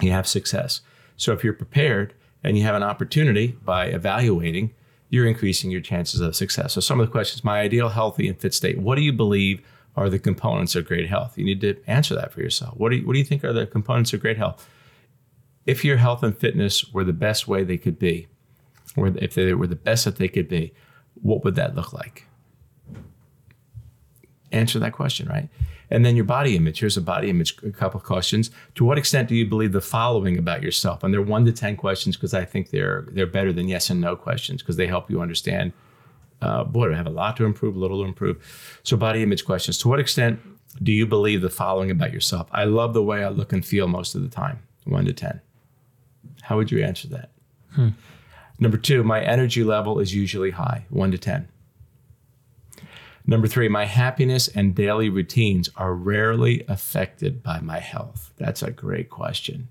you 0.00 0.12
have 0.12 0.26
success. 0.26 0.80
So 1.16 1.32
if 1.32 1.42
you're 1.42 1.52
prepared, 1.52 2.14
and 2.42 2.56
you 2.56 2.64
have 2.64 2.74
an 2.74 2.82
opportunity 2.82 3.58
by 3.64 3.86
evaluating, 3.86 4.72
you're 5.08 5.26
increasing 5.26 5.70
your 5.70 5.80
chances 5.80 6.20
of 6.20 6.36
success. 6.36 6.74
So, 6.74 6.80
some 6.80 7.00
of 7.00 7.06
the 7.06 7.12
questions 7.12 7.44
my 7.44 7.60
ideal 7.60 7.88
healthy 7.88 8.28
and 8.28 8.38
fit 8.38 8.54
state, 8.54 8.78
what 8.78 8.96
do 8.96 9.02
you 9.02 9.12
believe 9.12 9.62
are 9.96 10.08
the 10.08 10.18
components 10.18 10.74
of 10.74 10.86
great 10.86 11.08
health? 11.08 11.36
You 11.36 11.44
need 11.44 11.60
to 11.62 11.76
answer 11.86 12.14
that 12.14 12.32
for 12.32 12.40
yourself. 12.40 12.76
What 12.76 12.90
do 12.90 12.96
you, 12.96 13.06
what 13.06 13.14
do 13.14 13.18
you 13.18 13.24
think 13.24 13.44
are 13.44 13.52
the 13.52 13.66
components 13.66 14.12
of 14.12 14.20
great 14.20 14.36
health? 14.36 14.68
If 15.66 15.84
your 15.84 15.98
health 15.98 16.22
and 16.22 16.36
fitness 16.36 16.92
were 16.92 17.04
the 17.04 17.12
best 17.12 17.46
way 17.46 17.64
they 17.64 17.76
could 17.76 17.98
be, 17.98 18.28
or 18.96 19.08
if 19.08 19.34
they 19.34 19.52
were 19.54 19.66
the 19.66 19.76
best 19.76 20.04
that 20.04 20.16
they 20.16 20.28
could 20.28 20.48
be, 20.48 20.72
what 21.14 21.44
would 21.44 21.54
that 21.56 21.74
look 21.74 21.92
like? 21.92 22.26
Answer 24.52 24.78
that 24.78 24.92
question, 24.92 25.28
right? 25.28 25.48
And 25.90 26.04
then 26.04 26.16
your 26.16 26.24
body 26.24 26.56
image. 26.56 26.80
Here's 26.80 26.96
a 26.96 27.02
body 27.02 27.30
image, 27.30 27.56
a 27.64 27.70
couple 27.70 27.98
of 27.98 28.06
questions. 28.06 28.50
To 28.76 28.84
what 28.84 28.96
extent 28.96 29.28
do 29.28 29.34
you 29.34 29.46
believe 29.46 29.72
the 29.72 29.80
following 29.80 30.38
about 30.38 30.62
yourself? 30.62 31.02
And 31.02 31.12
they're 31.12 31.20
one 31.20 31.44
to 31.46 31.52
10 31.52 31.76
questions 31.76 32.16
because 32.16 32.32
I 32.32 32.44
think 32.44 32.70
they're, 32.70 33.06
they're 33.10 33.26
better 33.26 33.52
than 33.52 33.68
yes 33.68 33.90
and 33.90 34.00
no 34.00 34.16
questions 34.16 34.62
because 34.62 34.76
they 34.76 34.86
help 34.86 35.10
you 35.10 35.20
understand, 35.20 35.72
uh, 36.42 36.64
boy, 36.64 36.92
I 36.92 36.96
have 36.96 37.06
a 37.06 37.10
lot 37.10 37.36
to 37.38 37.44
improve, 37.44 37.76
a 37.76 37.78
little 37.78 38.02
to 38.02 38.08
improve. 38.08 38.80
So 38.82 38.96
body 38.96 39.22
image 39.22 39.44
questions. 39.44 39.78
To 39.78 39.88
what 39.88 40.00
extent 40.00 40.40
do 40.82 40.92
you 40.92 41.06
believe 41.06 41.42
the 41.42 41.50
following 41.50 41.90
about 41.90 42.12
yourself? 42.12 42.48
I 42.52 42.64
love 42.64 42.94
the 42.94 43.02
way 43.02 43.24
I 43.24 43.28
look 43.28 43.52
and 43.52 43.64
feel 43.64 43.88
most 43.88 44.14
of 44.14 44.22
the 44.22 44.28
time, 44.28 44.60
one 44.84 45.04
to 45.04 45.12
10. 45.12 45.40
How 46.42 46.56
would 46.56 46.70
you 46.70 46.82
answer 46.82 47.08
that? 47.08 47.30
Hmm. 47.72 47.88
Number 48.58 48.76
two, 48.76 49.02
my 49.02 49.22
energy 49.22 49.64
level 49.64 50.00
is 50.00 50.14
usually 50.14 50.50
high, 50.50 50.84
one 50.90 51.10
to 51.10 51.18
10. 51.18 51.48
Number 53.26 53.46
three, 53.46 53.68
my 53.68 53.84
happiness 53.84 54.48
and 54.48 54.74
daily 54.74 55.08
routines 55.08 55.68
are 55.76 55.94
rarely 55.94 56.64
affected 56.68 57.42
by 57.42 57.60
my 57.60 57.78
health. 57.78 58.32
That's 58.38 58.62
a 58.62 58.70
great 58.70 59.10
question. 59.10 59.68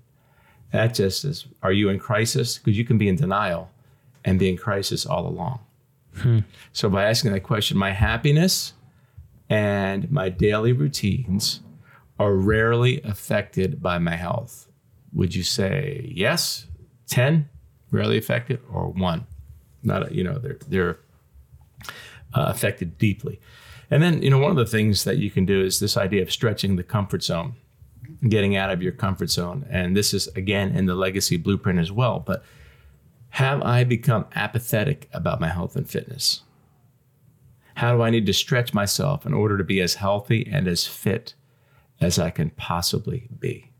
That 0.72 0.94
just 0.94 1.24
is, 1.24 1.46
are 1.62 1.72
you 1.72 1.88
in 1.88 1.98
crisis? 1.98 2.58
Because 2.58 2.78
you 2.78 2.84
can 2.84 2.96
be 2.96 3.08
in 3.08 3.16
denial 3.16 3.70
and 4.24 4.38
be 4.38 4.48
in 4.48 4.56
crisis 4.56 5.04
all 5.04 5.26
along. 5.26 5.60
Hmm. 6.16 6.40
So 6.72 6.88
by 6.88 7.04
asking 7.04 7.32
that 7.32 7.40
question, 7.40 7.76
my 7.76 7.92
happiness 7.92 8.72
and 9.48 10.10
my 10.10 10.28
daily 10.28 10.72
routines 10.72 11.60
are 12.18 12.34
rarely 12.34 13.00
affected 13.02 13.82
by 13.82 13.98
my 13.98 14.16
health. 14.16 14.68
Would 15.12 15.34
you 15.34 15.42
say 15.42 16.10
yes, 16.14 16.66
10, 17.08 17.48
rarely 17.90 18.18
affected, 18.18 18.60
or 18.70 18.88
one? 18.88 19.26
Not, 19.82 20.12
you 20.12 20.22
know, 20.22 20.38
they're, 20.38 20.58
they're 20.68 20.98
uh, 22.34 22.46
affected 22.48 22.98
deeply. 22.98 23.40
And 23.90 24.02
then, 24.02 24.22
you 24.22 24.30
know, 24.30 24.38
one 24.38 24.50
of 24.50 24.56
the 24.56 24.66
things 24.66 25.04
that 25.04 25.18
you 25.18 25.30
can 25.30 25.44
do 25.44 25.64
is 25.64 25.80
this 25.80 25.96
idea 25.96 26.22
of 26.22 26.30
stretching 26.30 26.76
the 26.76 26.84
comfort 26.84 27.24
zone, 27.24 27.54
getting 28.28 28.54
out 28.54 28.70
of 28.70 28.82
your 28.82 28.92
comfort 28.92 29.30
zone. 29.30 29.66
And 29.68 29.96
this 29.96 30.14
is, 30.14 30.28
again, 30.28 30.76
in 30.76 30.86
the 30.86 30.94
legacy 30.94 31.36
blueprint 31.36 31.80
as 31.80 31.90
well. 31.90 32.20
But 32.20 32.44
have 33.30 33.62
I 33.62 33.84
become 33.84 34.26
apathetic 34.34 35.08
about 35.12 35.40
my 35.40 35.48
health 35.48 35.76
and 35.76 35.88
fitness? 35.88 36.42
How 37.74 37.94
do 37.94 38.02
I 38.02 38.10
need 38.10 38.26
to 38.26 38.32
stretch 38.32 38.74
myself 38.74 39.24
in 39.24 39.32
order 39.32 39.56
to 39.56 39.64
be 39.64 39.80
as 39.80 39.94
healthy 39.94 40.48
and 40.50 40.66
as 40.66 40.86
fit 40.86 41.34
as 42.00 42.18
I 42.18 42.30
can 42.30 42.50
possibly 42.50 43.28
be? 43.38 43.70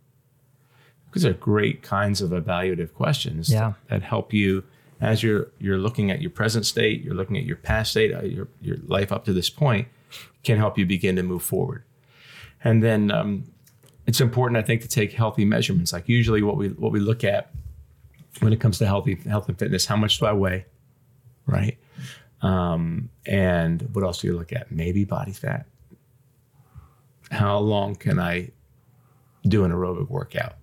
Because 1.06 1.22
they're 1.22 1.32
great 1.32 1.82
kinds 1.82 2.22
of 2.22 2.30
evaluative 2.30 2.94
questions 2.94 3.50
yeah. 3.50 3.74
that 3.88 4.02
help 4.02 4.32
you 4.32 4.64
as 5.00 5.22
you're 5.22 5.48
you're 5.58 5.78
looking 5.78 6.10
at 6.10 6.20
your 6.20 6.30
present 6.30 6.66
state, 6.66 7.02
you're 7.02 7.14
looking 7.14 7.36
at 7.36 7.44
your 7.44 7.56
past 7.56 7.90
state, 7.90 8.14
uh, 8.14 8.22
your 8.22 8.48
your 8.60 8.76
life 8.86 9.10
up 9.10 9.24
to 9.24 9.32
this 9.32 9.50
point, 9.50 9.88
can 10.44 10.58
help 10.58 10.78
you 10.78 10.86
begin 10.86 11.16
to 11.16 11.22
move 11.22 11.42
forward. 11.42 11.84
And 12.62 12.82
then 12.82 13.10
um, 13.10 13.44
it's 14.06 14.20
important, 14.20 14.58
I 14.58 14.62
think, 14.62 14.82
to 14.82 14.88
take 14.88 15.12
healthy 15.12 15.44
measurements. 15.44 15.92
Like 15.92 16.08
usually, 16.08 16.42
what 16.42 16.56
we 16.56 16.68
what 16.68 16.92
we 16.92 17.00
look 17.00 17.24
at 17.24 17.50
when 18.38 18.52
it 18.52 18.60
comes 18.60 18.78
to 18.78 18.86
healthy 18.86 19.16
health 19.28 19.48
and 19.48 19.58
fitness, 19.58 19.86
how 19.86 19.96
much 19.96 20.18
do 20.18 20.26
I 20.26 20.32
weigh, 20.32 20.66
right? 21.46 21.76
Um, 22.42 23.10
and 23.26 23.82
what 23.92 24.04
else 24.04 24.20
do 24.20 24.28
you 24.28 24.36
look 24.36 24.52
at? 24.52 24.70
Maybe 24.70 25.04
body 25.04 25.32
fat. 25.32 25.66
How 27.30 27.58
long 27.58 27.94
can 27.96 28.18
I 28.18 28.50
do 29.46 29.64
an 29.64 29.72
aerobic 29.72 30.08
workout? 30.08 30.54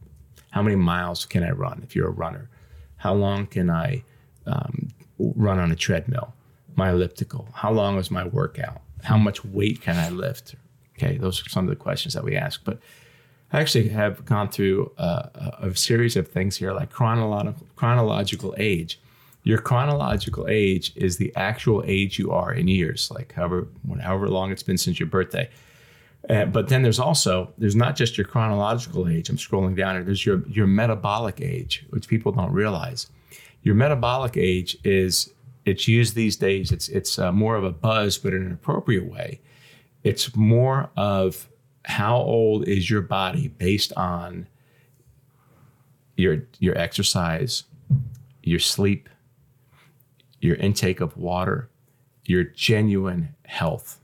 How 0.51 0.61
many 0.61 0.75
miles 0.75 1.25
can 1.25 1.43
I 1.43 1.51
run 1.51 1.81
if 1.83 1.95
you're 1.95 2.07
a 2.07 2.11
runner? 2.11 2.49
How 2.97 3.13
long 3.13 3.45
can 3.45 3.69
I 3.69 4.03
um, 4.45 4.89
run 5.19 5.59
on 5.59 5.71
a 5.71 5.75
treadmill, 5.75 6.33
my 6.75 6.89
elliptical? 6.89 7.47
How 7.53 7.71
long 7.71 7.97
is 7.99 8.09
my 8.09 8.25
workout? 8.25 8.81
How 9.03 9.17
much 9.17 9.45
weight 9.45 9.81
can 9.81 9.97
I 9.97 10.09
lift? 10.09 10.55
Okay, 10.97 11.17
those 11.17 11.45
are 11.45 11.49
some 11.49 11.65
of 11.65 11.69
the 11.69 11.75
questions 11.75 12.15
that 12.15 12.23
we 12.23 12.35
ask. 12.35 12.63
But 12.63 12.79
I 13.51 13.61
actually 13.61 13.87
have 13.89 14.25
gone 14.25 14.49
through 14.49 14.91
a, 14.97 15.57
a 15.61 15.75
series 15.75 16.17
of 16.17 16.27
things 16.27 16.57
here, 16.57 16.73
like 16.73 16.89
chronological 16.89 17.67
chronological 17.75 18.53
age. 18.57 18.99
Your 19.43 19.59
chronological 19.59 20.47
age 20.49 20.91
is 20.97 21.17
the 21.17 21.33
actual 21.37 21.81
age 21.87 22.19
you 22.19 22.31
are 22.31 22.53
in 22.53 22.67
years, 22.67 23.09
like 23.09 23.33
however 23.33 23.67
however 24.01 24.27
long 24.27 24.51
it's 24.51 24.63
been 24.63 24.77
since 24.77 24.99
your 24.99 25.07
birthday. 25.07 25.49
Uh, 26.29 26.45
but 26.45 26.67
then 26.67 26.81
there's 26.81 26.99
also 26.99 27.53
there's 27.57 27.75
not 27.75 27.95
just 27.95 28.17
your 28.17 28.27
chronological 28.27 29.07
age. 29.07 29.29
I'm 29.29 29.37
scrolling 29.37 29.77
down 29.77 29.95
here. 29.95 30.03
There's 30.03 30.25
your 30.25 30.45
your 30.49 30.67
metabolic 30.67 31.39
age, 31.39 31.85
which 31.91 32.09
people 32.09 32.33
don't 32.33 32.51
realize. 32.51 33.07
Your 33.61 33.75
metabolic 33.75 34.35
age 34.35 34.77
is 34.83 35.31
it's 35.65 35.87
used 35.87 36.15
these 36.15 36.35
days. 36.35 36.73
It's 36.73 36.89
it's 36.89 37.17
uh, 37.17 37.31
more 37.31 37.55
of 37.55 37.63
a 37.63 37.71
buzz, 37.71 38.17
but 38.17 38.33
in 38.33 38.41
an 38.41 38.51
appropriate 38.51 39.09
way. 39.09 39.39
It's 40.03 40.35
more 40.35 40.89
of 40.97 41.47
how 41.87 42.17
old 42.17 42.67
is 42.67 42.89
your 42.89 43.01
body 43.01 43.47
based 43.47 43.93
on 43.93 44.45
your 46.17 46.43
your 46.59 46.77
exercise, 46.77 47.63
your 48.43 48.59
sleep, 48.59 49.07
your 50.41 50.57
intake 50.57 50.99
of 50.99 51.15
water, 51.15 51.69
your 52.25 52.43
genuine 52.43 53.33
health. 53.45 54.01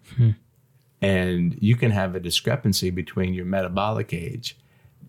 And 1.02 1.58
you 1.62 1.76
can 1.76 1.92
have 1.92 2.16
a 2.16 2.22
discrepancy 2.22 2.90
between 2.90 3.34
your 3.34 3.44
metabolic 3.44 4.14
age 4.14 4.58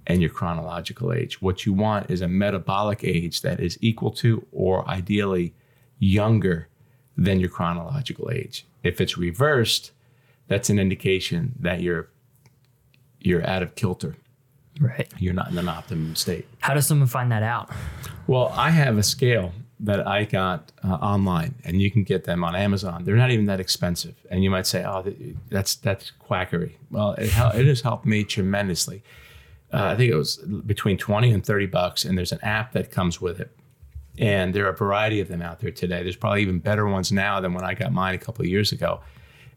and 0.08 0.20
your 0.20 0.30
chronological 0.30 1.12
age. 1.12 1.40
What 1.40 1.64
you 1.64 1.72
want 1.72 2.10
is 2.10 2.20
a 2.20 2.28
metabolic 2.28 3.04
age 3.04 3.42
that 3.42 3.60
is 3.60 3.78
equal 3.80 4.10
to 4.14 4.44
or 4.50 4.86
ideally 4.88 5.54
younger 6.00 6.66
than 7.16 7.38
your 7.38 7.50
chronological 7.50 8.30
age. 8.32 8.66
If 8.82 9.00
it's 9.00 9.16
reversed, 9.16 9.92
that's 10.48 10.70
an 10.70 10.80
indication 10.80 11.54
that 11.60 11.80
you're 11.80 12.08
you're 13.24 13.44
out 13.46 13.62
of 13.62 13.74
kilter. 13.74 14.16
Right. 14.80 15.12
You're 15.18 15.34
not 15.34 15.50
in 15.50 15.58
an 15.58 15.68
optimum 15.68 16.14
state. 16.16 16.46
How 16.60 16.74
does 16.74 16.86
someone 16.86 17.08
find 17.08 17.30
that 17.32 17.42
out? 17.42 17.70
Well, 18.26 18.52
I 18.56 18.70
have 18.70 18.98
a 18.98 19.02
scale 19.02 19.52
that 19.80 20.06
I 20.06 20.24
got 20.24 20.72
uh, 20.82 20.94
online, 20.94 21.54
and 21.64 21.80
you 21.80 21.90
can 21.90 22.04
get 22.04 22.24
them 22.24 22.42
on 22.44 22.54
Amazon. 22.56 23.04
They're 23.04 23.16
not 23.16 23.30
even 23.30 23.46
that 23.46 23.60
expensive, 23.60 24.14
and 24.30 24.42
you 24.42 24.50
might 24.50 24.66
say, 24.66 24.84
"Oh, 24.84 25.04
that's 25.50 25.76
that's 25.76 26.10
quackery." 26.10 26.76
Well, 26.90 27.12
it, 27.12 27.26
it 27.26 27.66
has 27.66 27.82
helped 27.82 28.06
me 28.06 28.24
tremendously. 28.24 29.02
Uh, 29.72 29.86
I 29.86 29.96
think 29.96 30.10
it 30.10 30.16
was 30.16 30.36
between 30.36 30.96
twenty 30.96 31.30
and 31.32 31.44
thirty 31.44 31.66
bucks, 31.66 32.04
and 32.04 32.16
there's 32.16 32.32
an 32.32 32.40
app 32.42 32.72
that 32.72 32.90
comes 32.90 33.20
with 33.20 33.40
it, 33.40 33.56
and 34.18 34.54
there 34.54 34.66
are 34.66 34.70
a 34.70 34.76
variety 34.76 35.20
of 35.20 35.28
them 35.28 35.42
out 35.42 35.60
there 35.60 35.70
today. 35.70 36.02
There's 36.02 36.16
probably 36.16 36.42
even 36.42 36.58
better 36.58 36.86
ones 36.86 37.12
now 37.12 37.40
than 37.40 37.54
when 37.54 37.64
I 37.64 37.74
got 37.74 37.92
mine 37.92 38.14
a 38.14 38.18
couple 38.18 38.42
of 38.42 38.48
years 38.48 38.72
ago. 38.72 39.00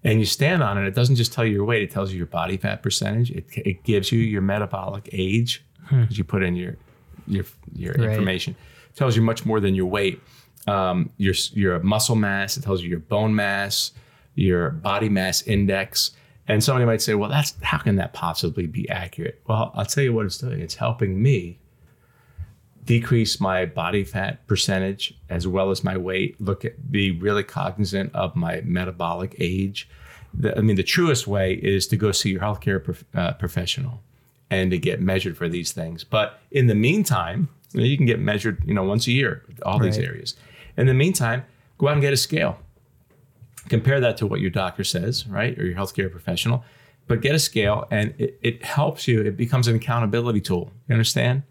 And 0.03 0.19
you 0.19 0.25
stand 0.25 0.63
on 0.63 0.77
it, 0.77 0.87
it 0.87 0.95
doesn't 0.95 1.15
just 1.15 1.33
tell 1.33 1.45
you 1.45 1.53
your 1.53 1.65
weight; 1.65 1.83
it 1.83 1.91
tells 1.91 2.11
you 2.11 2.17
your 2.17 2.27
body 2.27 2.57
fat 2.57 2.83
percentage. 2.83 3.31
It, 3.31 3.45
it 3.55 3.83
gives 3.83 4.11
you 4.11 4.19
your 4.19 4.41
metabolic 4.41 5.09
age 5.11 5.65
because 5.81 6.07
hmm. 6.07 6.13
you 6.13 6.23
put 6.23 6.43
in 6.43 6.55
your 6.55 6.77
your 7.25 7.45
your 7.73 7.93
right. 7.93 8.09
information 8.09 8.55
tells 8.97 9.15
you 9.15 9.21
much 9.21 9.45
more 9.45 9.59
than 9.59 9.75
your 9.75 9.85
weight. 9.85 10.21
Um, 10.67 11.11
your 11.17 11.35
your 11.53 11.79
muscle 11.79 12.15
mass. 12.15 12.57
It 12.57 12.61
tells 12.61 12.81
you 12.81 12.89
your 12.89 12.99
bone 12.99 13.33
mass, 13.33 13.91
your 14.35 14.71
body 14.71 15.07
mass 15.07 15.43
index. 15.43 16.11
And 16.49 16.63
somebody 16.63 16.85
might 16.85 17.01
say, 17.01 17.13
well, 17.13 17.29
that's 17.29 17.55
how 17.61 17.77
can 17.77 17.97
that 17.97 18.13
possibly 18.13 18.67
be 18.67 18.89
accurate? 18.89 19.41
Well, 19.47 19.71
I'll 19.75 19.85
tell 19.85 20.03
you 20.03 20.13
what 20.13 20.25
it's 20.25 20.37
doing. 20.37 20.61
It's 20.61 20.75
helping 20.75 21.21
me 21.21 21.59
decrease 22.87 23.39
my 23.39 23.65
body 23.65 24.03
fat 24.03 24.47
percentage 24.47 25.13
as 25.29 25.45
well 25.45 25.69
as 25.69 25.83
my 25.83 25.97
weight. 25.97 26.39
Look 26.41 26.65
at 26.65 26.89
be 26.89 27.11
really 27.11 27.43
cognizant 27.43 28.15
of 28.15 28.35
my 28.35 28.61
metabolic 28.61 29.35
age. 29.39 29.87
The, 30.33 30.57
I 30.57 30.61
mean, 30.61 30.77
the 30.77 30.83
truest 30.83 31.27
way 31.27 31.53
is 31.53 31.85
to 31.87 31.97
go 31.97 32.11
see 32.11 32.31
your 32.31 32.41
healthcare 32.41 32.83
prof, 32.83 33.03
uh, 33.13 33.33
professional 33.33 34.01
and 34.49 34.71
to 34.71 34.77
get 34.77 35.01
measured 35.01 35.37
for 35.37 35.49
these 35.49 35.73
things. 35.73 36.05
But 36.05 36.39
in 36.49 36.67
the 36.67 36.75
meantime, 36.75 37.49
you, 37.73 37.81
know, 37.81 37.85
you 37.85 37.97
can 37.97 38.05
get 38.05 38.19
measured, 38.19 38.63
you 38.65 38.73
know, 38.73 38.83
once 38.83 39.05
a 39.07 39.11
year, 39.11 39.43
all 39.63 39.79
right. 39.79 39.85
these 39.85 39.97
areas. 39.97 40.35
In 40.77 40.87
the 40.87 40.93
meantime, 40.93 41.43
go 41.77 41.89
out 41.89 41.93
and 41.93 42.01
get 42.01 42.13
a 42.13 42.17
scale. 42.17 42.57
Compare 43.67 43.99
that 43.99 44.15
to 44.17 44.27
what 44.27 44.39
your 44.39 44.49
doctor 44.49 44.85
says, 44.85 45.27
right, 45.27 45.59
or 45.59 45.65
your 45.65 45.75
healthcare 45.75 46.09
professional. 46.09 46.63
But 47.07 47.19
get 47.21 47.35
a 47.35 47.39
scale, 47.39 47.85
and 47.91 48.13
it, 48.17 48.39
it 48.41 48.63
helps 48.63 49.09
you. 49.09 49.21
It 49.21 49.35
becomes 49.35 49.67
an 49.67 49.75
accountability 49.75 50.39
tool. 50.39 50.71
You 50.87 50.93
understand? 50.93 51.43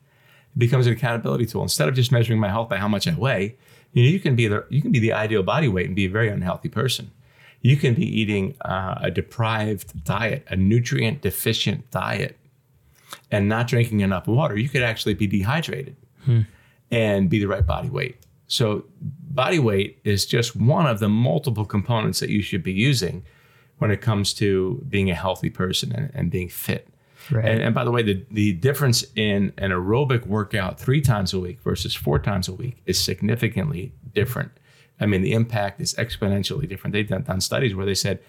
It 0.56 0.58
becomes 0.58 0.86
an 0.86 0.94
accountability 0.94 1.46
tool 1.46 1.62
instead 1.62 1.88
of 1.88 1.94
just 1.94 2.10
measuring 2.10 2.40
my 2.40 2.48
health 2.48 2.68
by 2.68 2.78
how 2.78 2.88
much 2.88 3.06
I 3.06 3.14
weigh. 3.14 3.56
You 3.92 4.02
know, 4.02 4.08
you 4.08 4.20
can 4.20 4.34
be 4.34 4.48
the 4.48 4.64
you 4.70 4.82
can 4.82 4.92
be 4.92 4.98
the 4.98 5.12
ideal 5.12 5.42
body 5.42 5.68
weight 5.68 5.86
and 5.86 5.94
be 5.94 6.06
a 6.06 6.10
very 6.10 6.28
unhealthy 6.28 6.68
person. 6.68 7.10
You 7.60 7.76
can 7.76 7.94
be 7.94 8.04
eating 8.04 8.54
uh, 8.64 8.98
a 9.00 9.10
deprived 9.10 10.04
diet, 10.04 10.46
a 10.48 10.56
nutrient 10.56 11.22
deficient 11.22 11.90
diet, 11.90 12.36
and 13.30 13.48
not 13.48 13.66
drinking 13.66 14.00
enough 14.00 14.26
water. 14.26 14.56
You 14.56 14.68
could 14.68 14.82
actually 14.82 15.14
be 15.14 15.26
dehydrated 15.26 15.96
hmm. 16.24 16.42
and 16.90 17.30
be 17.30 17.38
the 17.38 17.48
right 17.48 17.66
body 17.66 17.88
weight. 17.88 18.16
So, 18.48 18.84
body 19.00 19.58
weight 19.58 19.98
is 20.04 20.24
just 20.26 20.54
one 20.54 20.86
of 20.86 21.00
the 21.00 21.08
multiple 21.08 21.64
components 21.64 22.20
that 22.20 22.30
you 22.30 22.42
should 22.42 22.62
be 22.62 22.72
using 22.72 23.24
when 23.78 23.90
it 23.90 24.00
comes 24.00 24.32
to 24.34 24.84
being 24.88 25.10
a 25.10 25.14
healthy 25.14 25.50
person 25.50 25.92
and, 25.92 26.10
and 26.14 26.30
being 26.30 26.48
fit. 26.48 26.88
Right. 27.30 27.44
And, 27.44 27.62
and, 27.62 27.74
by 27.74 27.84
the 27.84 27.90
way, 27.90 28.02
the, 28.02 28.24
the 28.30 28.52
difference 28.52 29.04
in 29.14 29.52
an 29.58 29.70
aerobic 29.70 30.26
workout 30.26 30.78
three 30.78 31.00
times 31.00 31.32
a 31.32 31.40
week 31.40 31.60
versus 31.60 31.94
four 31.94 32.18
times 32.18 32.48
a 32.48 32.52
week 32.52 32.82
is 32.86 33.02
significantly 33.02 33.92
different. 34.14 34.52
I 35.00 35.06
mean, 35.06 35.22
the 35.22 35.32
impact 35.32 35.80
is 35.80 35.94
exponentially 35.94 36.68
different. 36.68 36.92
They've 36.92 37.08
done, 37.08 37.22
done 37.22 37.40
studies 37.40 37.74
where 37.74 37.86
they 37.86 37.94
said 37.94 38.20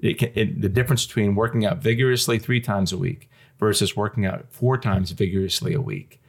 it 0.00 0.18
can, 0.18 0.30
it, 0.34 0.60
the 0.60 0.68
difference 0.68 1.06
between 1.06 1.34
working 1.34 1.64
out 1.64 1.78
vigorously 1.78 2.38
three 2.38 2.60
times 2.60 2.92
a 2.92 2.98
week 2.98 3.30
versus 3.58 3.96
working 3.96 4.26
out 4.26 4.46
four 4.50 4.76
times 4.76 5.10
vigorously 5.12 5.72
a 5.72 5.80
week 5.80 6.20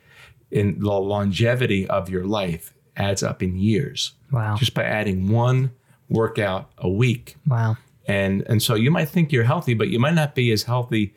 in 0.51 0.79
the 0.79 0.91
longevity 0.91 1.87
of 1.87 2.09
your 2.09 2.25
life 2.25 2.73
adds 2.95 3.23
up 3.23 3.43
in 3.43 3.55
years. 3.55 4.13
Wow. 4.31 4.55
Just 4.57 4.73
by 4.73 4.83
adding 4.83 5.29
one 5.29 5.71
workout 6.09 6.71
a 6.77 6.89
week. 6.89 7.35
Wow. 7.45 7.77
And 8.07 8.43
and 8.47 8.61
so 8.63 8.75
you 8.75 8.91
might 8.91 9.09
think 9.09 9.31
you're 9.31 9.43
healthy, 9.43 9.73
but 9.73 9.89
you 9.89 9.99
might 9.99 10.13
not 10.13 10.35
be 10.35 10.51
as 10.51 10.63
healthy 10.63 11.13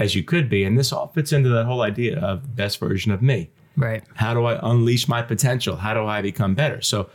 as 0.00 0.14
you 0.14 0.24
could 0.24 0.48
be. 0.48 0.64
And 0.64 0.76
this 0.76 0.92
all 0.92 1.08
fits 1.08 1.32
into 1.32 1.50
that 1.50 1.66
whole 1.66 1.82
idea 1.82 2.18
of 2.18 2.56
best 2.56 2.80
version 2.80 3.12
of 3.12 3.20
me. 3.22 3.50
Right. 3.76 4.02
How 4.14 4.34
do 4.34 4.46
I 4.46 4.58
unleash 4.62 5.06
my 5.06 5.22
potential? 5.22 5.76
How 5.76 5.94
do 5.94 6.06
I 6.06 6.22
become 6.22 6.54
better? 6.54 6.80
So 6.80 7.10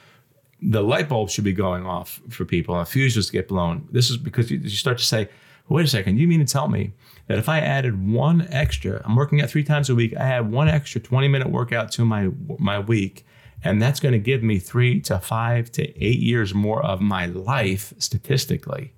the 0.61 0.83
light 0.83 1.09
bulb 1.09 1.29
should 1.29 1.43
be 1.43 1.51
going 1.51 1.85
off 1.85 2.21
for 2.29 2.45
people 2.45 2.77
and 2.77 2.87
fuses 2.87 3.29
get 3.29 3.47
blown. 3.47 3.87
This 3.91 4.09
is 4.09 4.17
because 4.17 4.51
you, 4.51 4.59
you 4.59 4.69
start 4.69 4.99
to 4.99 5.03
say, 5.03 5.27
wait 5.67 5.85
a 5.85 5.87
second, 5.87 6.17
you 6.17 6.27
mean 6.27 6.39
to 6.39 6.45
tell 6.45 6.67
me 6.67 6.93
that 7.27 7.39
if 7.39 7.49
I 7.49 7.59
added 7.59 8.07
one 8.07 8.47
extra, 8.51 9.01
I'm 9.03 9.15
working 9.15 9.41
out 9.41 9.49
three 9.49 9.63
times 9.63 9.89
a 9.89 9.95
week, 9.95 10.15
I 10.15 10.23
add 10.23 10.51
one 10.51 10.69
extra 10.69 11.01
20 11.01 11.27
minute 11.27 11.49
workout 11.49 11.91
to 11.93 12.05
my 12.05 12.29
my 12.59 12.79
week, 12.79 13.25
and 13.63 13.81
that's 13.81 13.99
going 13.99 14.13
to 14.13 14.19
give 14.19 14.43
me 14.43 14.59
three 14.59 15.01
to 15.01 15.19
five 15.19 15.71
to 15.73 15.83
eight 16.03 16.19
years 16.19 16.53
more 16.53 16.85
of 16.85 17.01
my 17.01 17.25
life 17.25 17.93
statistically. 17.97 18.93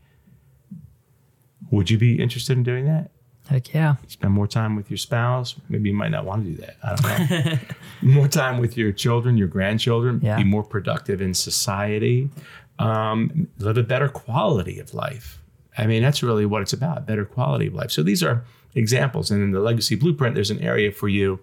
Would 1.71 1.89
you 1.89 1.97
be 1.97 2.21
interested 2.21 2.58
in 2.58 2.63
doing 2.63 2.86
that? 2.86 3.12
Heck 3.49 3.73
yeah. 3.73 3.95
Spend 4.07 4.33
more 4.33 4.47
time 4.47 4.75
with 4.75 4.91
your 4.91 4.97
spouse. 4.97 5.55
Maybe 5.69 5.89
you 5.89 5.95
might 5.95 6.12
not 6.12 6.25
want 6.25 6.43
to 6.43 6.51
do 6.51 6.57
that. 6.57 6.75
I 6.83 6.95
don't 6.95 7.45
know. 7.45 7.60
more 8.01 8.27
time 8.27 8.60
with 8.60 8.75
your 8.75 8.91
children, 8.91 9.38
your 9.38 9.47
grandchildren. 9.47 10.19
Yeah. 10.21 10.38
Be 10.38 10.43
more 10.43 10.63
productive 10.63 11.21
in 11.21 11.33
society. 11.33 12.29
Um, 12.79 13.47
live 13.60 13.77
a 13.77 13.83
better 13.83 14.10
quality 14.10 14.79
of 14.79 14.93
life. 14.93 15.41
I 15.77 15.88
mean, 15.88 16.01
that's 16.01 16.21
really 16.21 16.45
what 16.45 16.62
it's 16.62 16.73
about 16.73 17.05
better 17.05 17.25
quality 17.25 17.67
of 17.67 17.73
life. 17.73 17.91
So 17.91 18.03
these 18.03 18.21
are 18.21 18.43
examples. 18.75 19.31
And 19.31 19.41
in 19.41 19.51
the 19.51 19.60
legacy 19.60 19.95
blueprint, 19.95 20.36
there's 20.36 20.51
an 20.51 20.62
area 20.62 20.91
for 20.91 21.07
you 21.07 21.39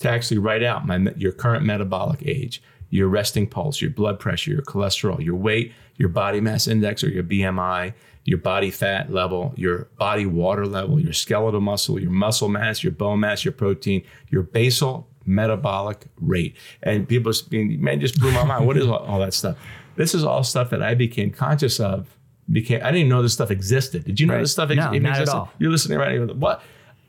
to 0.00 0.10
actually 0.10 0.38
write 0.38 0.62
out 0.62 0.86
my, 0.86 0.98
your 1.16 1.32
current 1.32 1.64
metabolic 1.64 2.22
age, 2.26 2.62
your 2.96 3.08
resting 3.08 3.46
pulse, 3.46 3.82
your 3.82 3.90
blood 3.90 4.18
pressure, 4.18 4.50
your 4.50 4.62
cholesterol, 4.62 5.22
your 5.22 5.34
weight, 5.34 5.72
your 5.96 6.08
body 6.08 6.40
mass 6.40 6.66
index 6.66 7.04
or 7.04 7.10
your 7.10 7.22
BMI, 7.22 7.92
your 8.24 8.38
body 8.38 8.70
fat 8.70 9.12
level, 9.12 9.52
your 9.54 9.88
body 9.98 10.24
water 10.24 10.66
level, 10.66 10.98
your 10.98 11.12
skeletal 11.12 11.60
muscle, 11.60 12.00
your 12.00 12.10
muscle 12.10 12.48
mass, 12.48 12.82
your 12.82 12.92
bone 12.92 13.20
mass, 13.20 13.44
your 13.44 13.52
protein, 13.52 14.02
your 14.30 14.42
basal 14.42 15.06
metabolic 15.26 16.06
rate. 16.20 16.56
And 16.82 17.06
people, 17.06 17.32
man, 17.50 18.00
just 18.00 18.18
blew 18.18 18.32
my 18.32 18.44
mind. 18.44 18.66
What 18.66 18.78
is 18.78 18.86
all 18.86 19.20
that 19.20 19.34
stuff? 19.34 19.58
This 19.96 20.14
is 20.14 20.24
all 20.24 20.42
stuff 20.42 20.70
that 20.70 20.82
I 20.82 20.94
became 20.94 21.30
conscious 21.30 21.78
of 21.78 22.16
became 22.50 22.80
I 22.80 22.86
didn't 22.86 22.96
even 22.98 23.08
know 23.10 23.22
this 23.22 23.34
stuff 23.34 23.50
existed. 23.50 24.04
Did 24.04 24.20
you 24.20 24.26
know 24.26 24.34
right. 24.34 24.40
this 24.40 24.52
stuff 24.52 24.70
no, 24.70 24.92
even 24.94 25.06
existed? 25.06 25.28
At 25.28 25.34
all. 25.34 25.52
You're 25.58 25.70
listening 25.70 25.98
right 25.98 26.18
now. 26.18 26.32
What? 26.32 26.62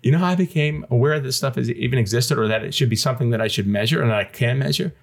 You 0.03 0.11
know 0.11 0.19
how 0.19 0.27
I 0.27 0.35
became 0.35 0.85
aware 0.89 1.19
this 1.19 1.35
stuff 1.37 1.57
is 1.57 1.69
even 1.71 1.97
existed 1.97 2.37
or 2.37 2.47
that 2.47 2.63
it 2.63 2.73
should 2.73 2.89
be 2.89 2.95
something 2.95 3.29
that 3.29 3.41
I 3.41 3.47
should 3.47 3.67
measure 3.67 4.01
and 4.01 4.11
that 4.11 4.17
I 4.17 4.25
can 4.25 4.59
measure? 4.59 4.93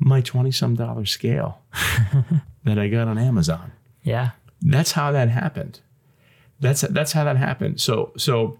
My 0.00 0.20
20 0.20 0.50
some 0.50 0.74
dollar 0.74 1.04
scale 1.04 1.60
that 2.64 2.78
I 2.78 2.88
got 2.88 3.06
on 3.06 3.18
Amazon. 3.18 3.72
Yeah. 4.02 4.30
That's 4.62 4.92
how 4.92 5.12
that 5.12 5.28
happened. 5.28 5.80
That's 6.58 6.82
that's 6.82 7.12
how 7.12 7.24
that 7.24 7.36
happened. 7.36 7.80
So 7.80 8.12
so 8.16 8.58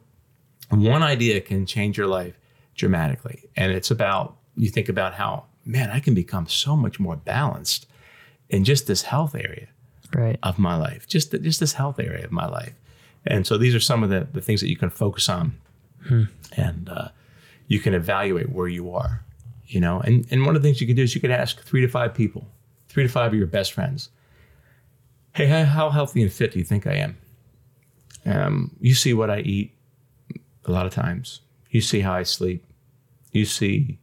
one 0.70 1.02
idea 1.02 1.40
can 1.40 1.66
change 1.66 1.98
your 1.98 2.06
life 2.06 2.38
dramatically. 2.74 3.44
And 3.56 3.72
it's 3.72 3.90
about 3.90 4.36
you 4.56 4.70
think 4.70 4.88
about 4.88 5.14
how, 5.14 5.44
man, 5.64 5.90
I 5.90 6.00
can 6.00 6.14
become 6.14 6.46
so 6.46 6.76
much 6.76 7.00
more 7.00 7.16
balanced 7.16 7.86
in 8.48 8.64
just 8.64 8.86
this 8.86 9.02
health 9.02 9.34
area 9.34 9.68
right. 10.14 10.38
of 10.42 10.58
my 10.58 10.76
life, 10.76 11.06
just 11.06 11.32
just 11.42 11.60
this 11.60 11.74
health 11.74 11.98
area 11.98 12.24
of 12.24 12.32
my 12.32 12.46
life. 12.46 12.74
And 13.26 13.46
so 13.46 13.58
these 13.58 13.74
are 13.74 13.80
some 13.80 14.02
of 14.02 14.10
the, 14.10 14.26
the 14.32 14.40
things 14.40 14.60
that 14.60 14.70
you 14.70 14.76
can 14.76 14.90
focus 14.90 15.28
on 15.28 15.58
and 16.56 16.88
uh, 16.88 17.08
you 17.68 17.78
can 17.78 17.94
evaluate 17.94 18.50
where 18.50 18.68
you 18.68 18.94
are, 18.94 19.22
you 19.70 19.80
know. 19.80 20.00
And, 20.00 20.26
and 20.30 20.44
one 20.44 20.54
of 20.56 20.62
the 20.62 20.68
things 20.68 20.80
you 20.80 20.86
can 20.86 20.96
do 20.96 21.02
is 21.02 21.14
you 21.14 21.20
could 21.20 21.30
ask 21.30 21.60
three 21.62 21.80
to 21.80 21.88
five 21.88 22.12
people, 22.14 22.46
three 22.88 23.02
to 23.04 23.08
five 23.08 23.32
of 23.32 23.38
your 23.38 23.46
best 23.46 23.72
friends, 23.72 24.10
hey, 25.34 25.46
how- 25.46 25.64
how 25.64 25.90
healthy 25.90 26.22
and 26.22 26.32
fit 26.32 26.52
do 26.52 26.58
you 26.58 26.64
think 26.64 26.86
I 26.86 26.94
am? 26.94 27.16
Um, 28.26 28.76
you 28.80 28.94
see 28.94 29.14
what 29.14 29.30
I 29.30 29.40
eat 29.40 29.72
a 30.66 30.70
lot 30.72 30.86
of 30.86 30.92
times. 30.92 31.40
You 31.70 31.80
see 31.80 32.00
how 32.00 32.12
I 32.12 32.22
sleep. 32.24 32.64
You 33.32 33.44
see 33.44 33.98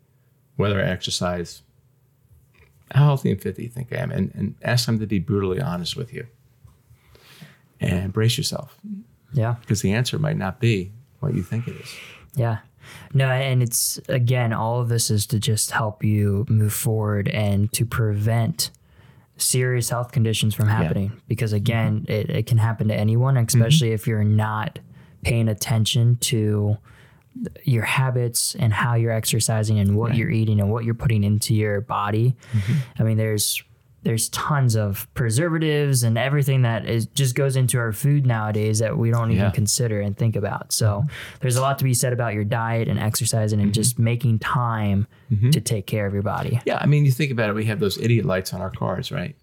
whether 0.55 0.79
I 0.81 0.87
exercise. 0.87 1.61
How 2.91 3.03
healthy 3.03 3.29
and 3.31 3.41
fit 3.41 3.57
do 3.57 3.61
you 3.63 3.69
think 3.69 3.91
I 3.93 3.97
am? 3.97 4.11
And, 4.11 4.31
and 4.33 4.55
ask 4.63 4.85
them 4.85 4.97
to 4.99 5.05
be 5.05 5.19
brutally 5.19 5.61
honest 5.61 5.95
with 5.97 6.13
you. 6.13 6.25
And 7.79 8.11
brace 8.11 8.37
yourself 8.37 8.75
Yeah. 9.33 9.55
because 9.61 9.81
the 9.81 9.91
answer 9.93 10.17
might 10.17 10.37
not 10.37 10.59
be 10.59 10.91
what 11.19 11.35
you 11.35 11.43
think 11.43 11.67
it 11.67 11.75
is. 11.75 11.93
Yeah. 12.35 12.59
No, 13.13 13.29
and 13.29 13.63
it's 13.63 13.99
again, 14.07 14.53
all 14.53 14.79
of 14.79 14.89
this 14.89 15.09
is 15.09 15.25
to 15.27 15.39
just 15.39 15.71
help 15.71 16.03
you 16.03 16.45
move 16.49 16.73
forward 16.73 17.27
and 17.29 17.71
to 17.73 17.85
prevent 17.85 18.71
serious 19.37 19.89
health 19.89 20.11
conditions 20.11 20.55
from 20.55 20.67
happening. 20.67 21.21
Because 21.27 21.51
mm-hmm. 21.51 21.57
again, 21.57 22.05
it, 22.07 22.29
it 22.29 22.45
can 22.47 22.57
happen 22.57 22.87
to 22.89 22.95
anyone, 22.95 23.35
mm-hmm. 23.35 23.45
especially 23.45 23.91
if 23.91 24.07
you're 24.07 24.23
not 24.23 24.79
paying 25.23 25.47
attention 25.47 26.17
to 26.17 26.77
your 27.63 27.83
habits 27.83 28.55
and 28.55 28.73
how 28.73 28.95
you're 28.95 29.11
exercising 29.11 29.79
and 29.79 29.95
what 29.95 30.15
you're 30.15 30.29
eating 30.29 30.59
and 30.59 30.71
what 30.71 30.85
you're 30.85 30.95
putting 30.95 31.23
into 31.23 31.53
your 31.53 31.81
body. 31.81 32.35
Mm-hmm. 32.53 32.73
I 32.99 33.03
mean, 33.03 33.17
there's 33.17 33.63
there's 34.03 34.29
tons 34.29 34.75
of 34.75 35.07
preservatives 35.15 36.03
and 36.03 36.17
everything 36.17 36.61
that 36.61 36.85
is 36.85 37.07
just 37.07 37.35
goes 37.35 37.55
into 37.55 37.77
our 37.77 37.91
food 37.91 38.25
nowadays 38.25 38.79
that 38.79 38.97
we 38.97 39.11
don't 39.11 39.31
even 39.31 39.45
Yeah. 39.45 39.51
consider 39.51 39.99
and 39.99 40.15
think 40.15 40.35
about. 40.35 40.71
So 40.71 40.99
mm-hmm. 40.99 41.37
there's 41.41 41.55
a 41.55 41.61
lot 41.61 41.77
to 41.79 41.83
be 41.83 41.93
said 41.93 42.13
about 42.13 42.33
your 42.33 42.43
diet 42.43 42.87
and 42.87 42.99
exercising 42.99 43.59
and 43.59 43.67
mm-hmm. 43.67 43.81
just 43.81 43.99
making 43.99 44.39
time 44.39 45.07
mm-hmm. 45.31 45.49
to 45.49 45.59
take 45.59 45.87
care 45.87 46.05
of 46.05 46.13
your 46.13 46.23
body. 46.23 46.61
Yeah, 46.65 46.77
I 46.79 46.85
mean, 46.85 47.05
you 47.05 47.11
think 47.11 47.31
about 47.31 47.49
it. 47.49 47.53
We 47.53 47.65
have 47.65 47.79
those 47.79 47.97
idiot 47.97 48.25
lights 48.25 48.53
on 48.53 48.61
our 48.61 48.71
cars, 48.71 49.11
right? 49.11 49.35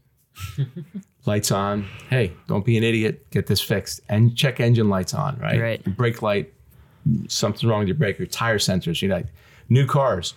lights 1.26 1.50
on. 1.50 1.86
Hey, 2.08 2.32
don't 2.46 2.64
be 2.64 2.76
an 2.76 2.84
idiot. 2.84 3.30
Get 3.30 3.46
this 3.46 3.60
fixed. 3.60 4.00
And 4.08 4.36
check 4.36 4.60
engine 4.60 4.88
lights 4.88 5.14
on, 5.14 5.38
right? 5.38 5.60
Right. 5.60 5.96
Brake 5.96 6.22
light. 6.22 6.52
Something's 7.28 7.64
wrong 7.64 7.80
with 7.80 7.88
your 7.88 7.96
brake. 7.96 8.18
Your 8.18 8.26
tire 8.26 8.58
sensors. 8.58 9.02
You 9.02 9.08
know, 9.08 9.22
new 9.68 9.86
cars. 9.86 10.34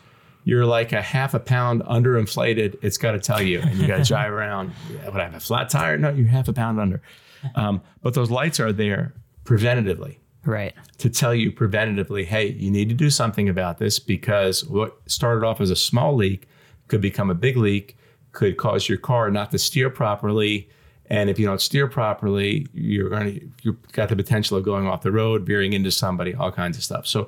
You're 0.48 0.66
like 0.66 0.94
a 0.94 1.02
half 1.02 1.34
a 1.34 1.40
pound 1.42 1.82
underinflated. 1.84 2.78
It's 2.82 2.98
got 2.98 3.12
to 3.12 3.20
tell 3.20 3.42
you, 3.42 3.60
and 3.60 3.78
you 3.78 3.86
got 3.86 3.98
to 3.98 4.04
drive 4.14 4.32
around. 4.32 4.72
Yeah, 4.90 5.10
Would 5.10 5.20
I 5.20 5.26
have 5.26 5.34
a 5.36 5.42
flat 5.42 5.70
tire? 5.70 5.98
No, 5.98 6.10
you're 6.10 6.26
half 6.28 6.48
a 6.48 6.54
pound 6.54 6.80
under. 6.80 7.02
Um, 7.56 7.82
but 8.02 8.14
those 8.14 8.32
lights 8.32 8.58
are 8.62 8.72
there 8.72 9.14
preventatively 9.44 10.20
Right. 10.46 10.74
to 11.00 11.10
tell 11.10 11.36
you 11.36 11.52
preventatively, 11.52 12.24
hey, 12.26 12.48
you 12.52 12.72
need 12.72 12.88
to 12.88 12.96
do 12.96 13.10
something 13.10 13.50
about 13.50 13.78
this 13.80 14.00
because 14.00 14.64
what 14.64 14.98
started 15.06 15.46
off 15.46 15.60
as 15.60 15.70
a 15.70 15.76
small 15.76 16.16
leak 16.16 16.48
could 16.88 17.02
become 17.02 17.30
a 17.30 17.36
big 17.36 17.58
leak, 17.58 17.98
could 18.32 18.56
cause 18.56 18.88
your 18.88 18.98
car 19.00 19.30
not 19.30 19.52
to 19.52 19.58
steer 19.60 19.90
properly. 19.90 20.70
And 21.10 21.30
if 21.30 21.38
you 21.40 21.46
don't 21.46 21.60
steer 21.60 21.88
properly, 21.88 22.68
you're 22.74 23.10
going 23.10 23.34
to, 23.40 23.50
you've 23.64 23.92
got 23.92 24.08
the 24.08 24.16
potential 24.16 24.58
of 24.58 24.64
going 24.64 24.88
off 24.88 25.02
the 25.02 25.12
road, 25.12 25.46
veering 25.46 25.74
into 25.74 25.92
somebody, 25.92 26.34
all 26.34 26.54
kinds 26.54 26.78
of 26.78 26.84
stuff. 26.86 27.06
So 27.06 27.28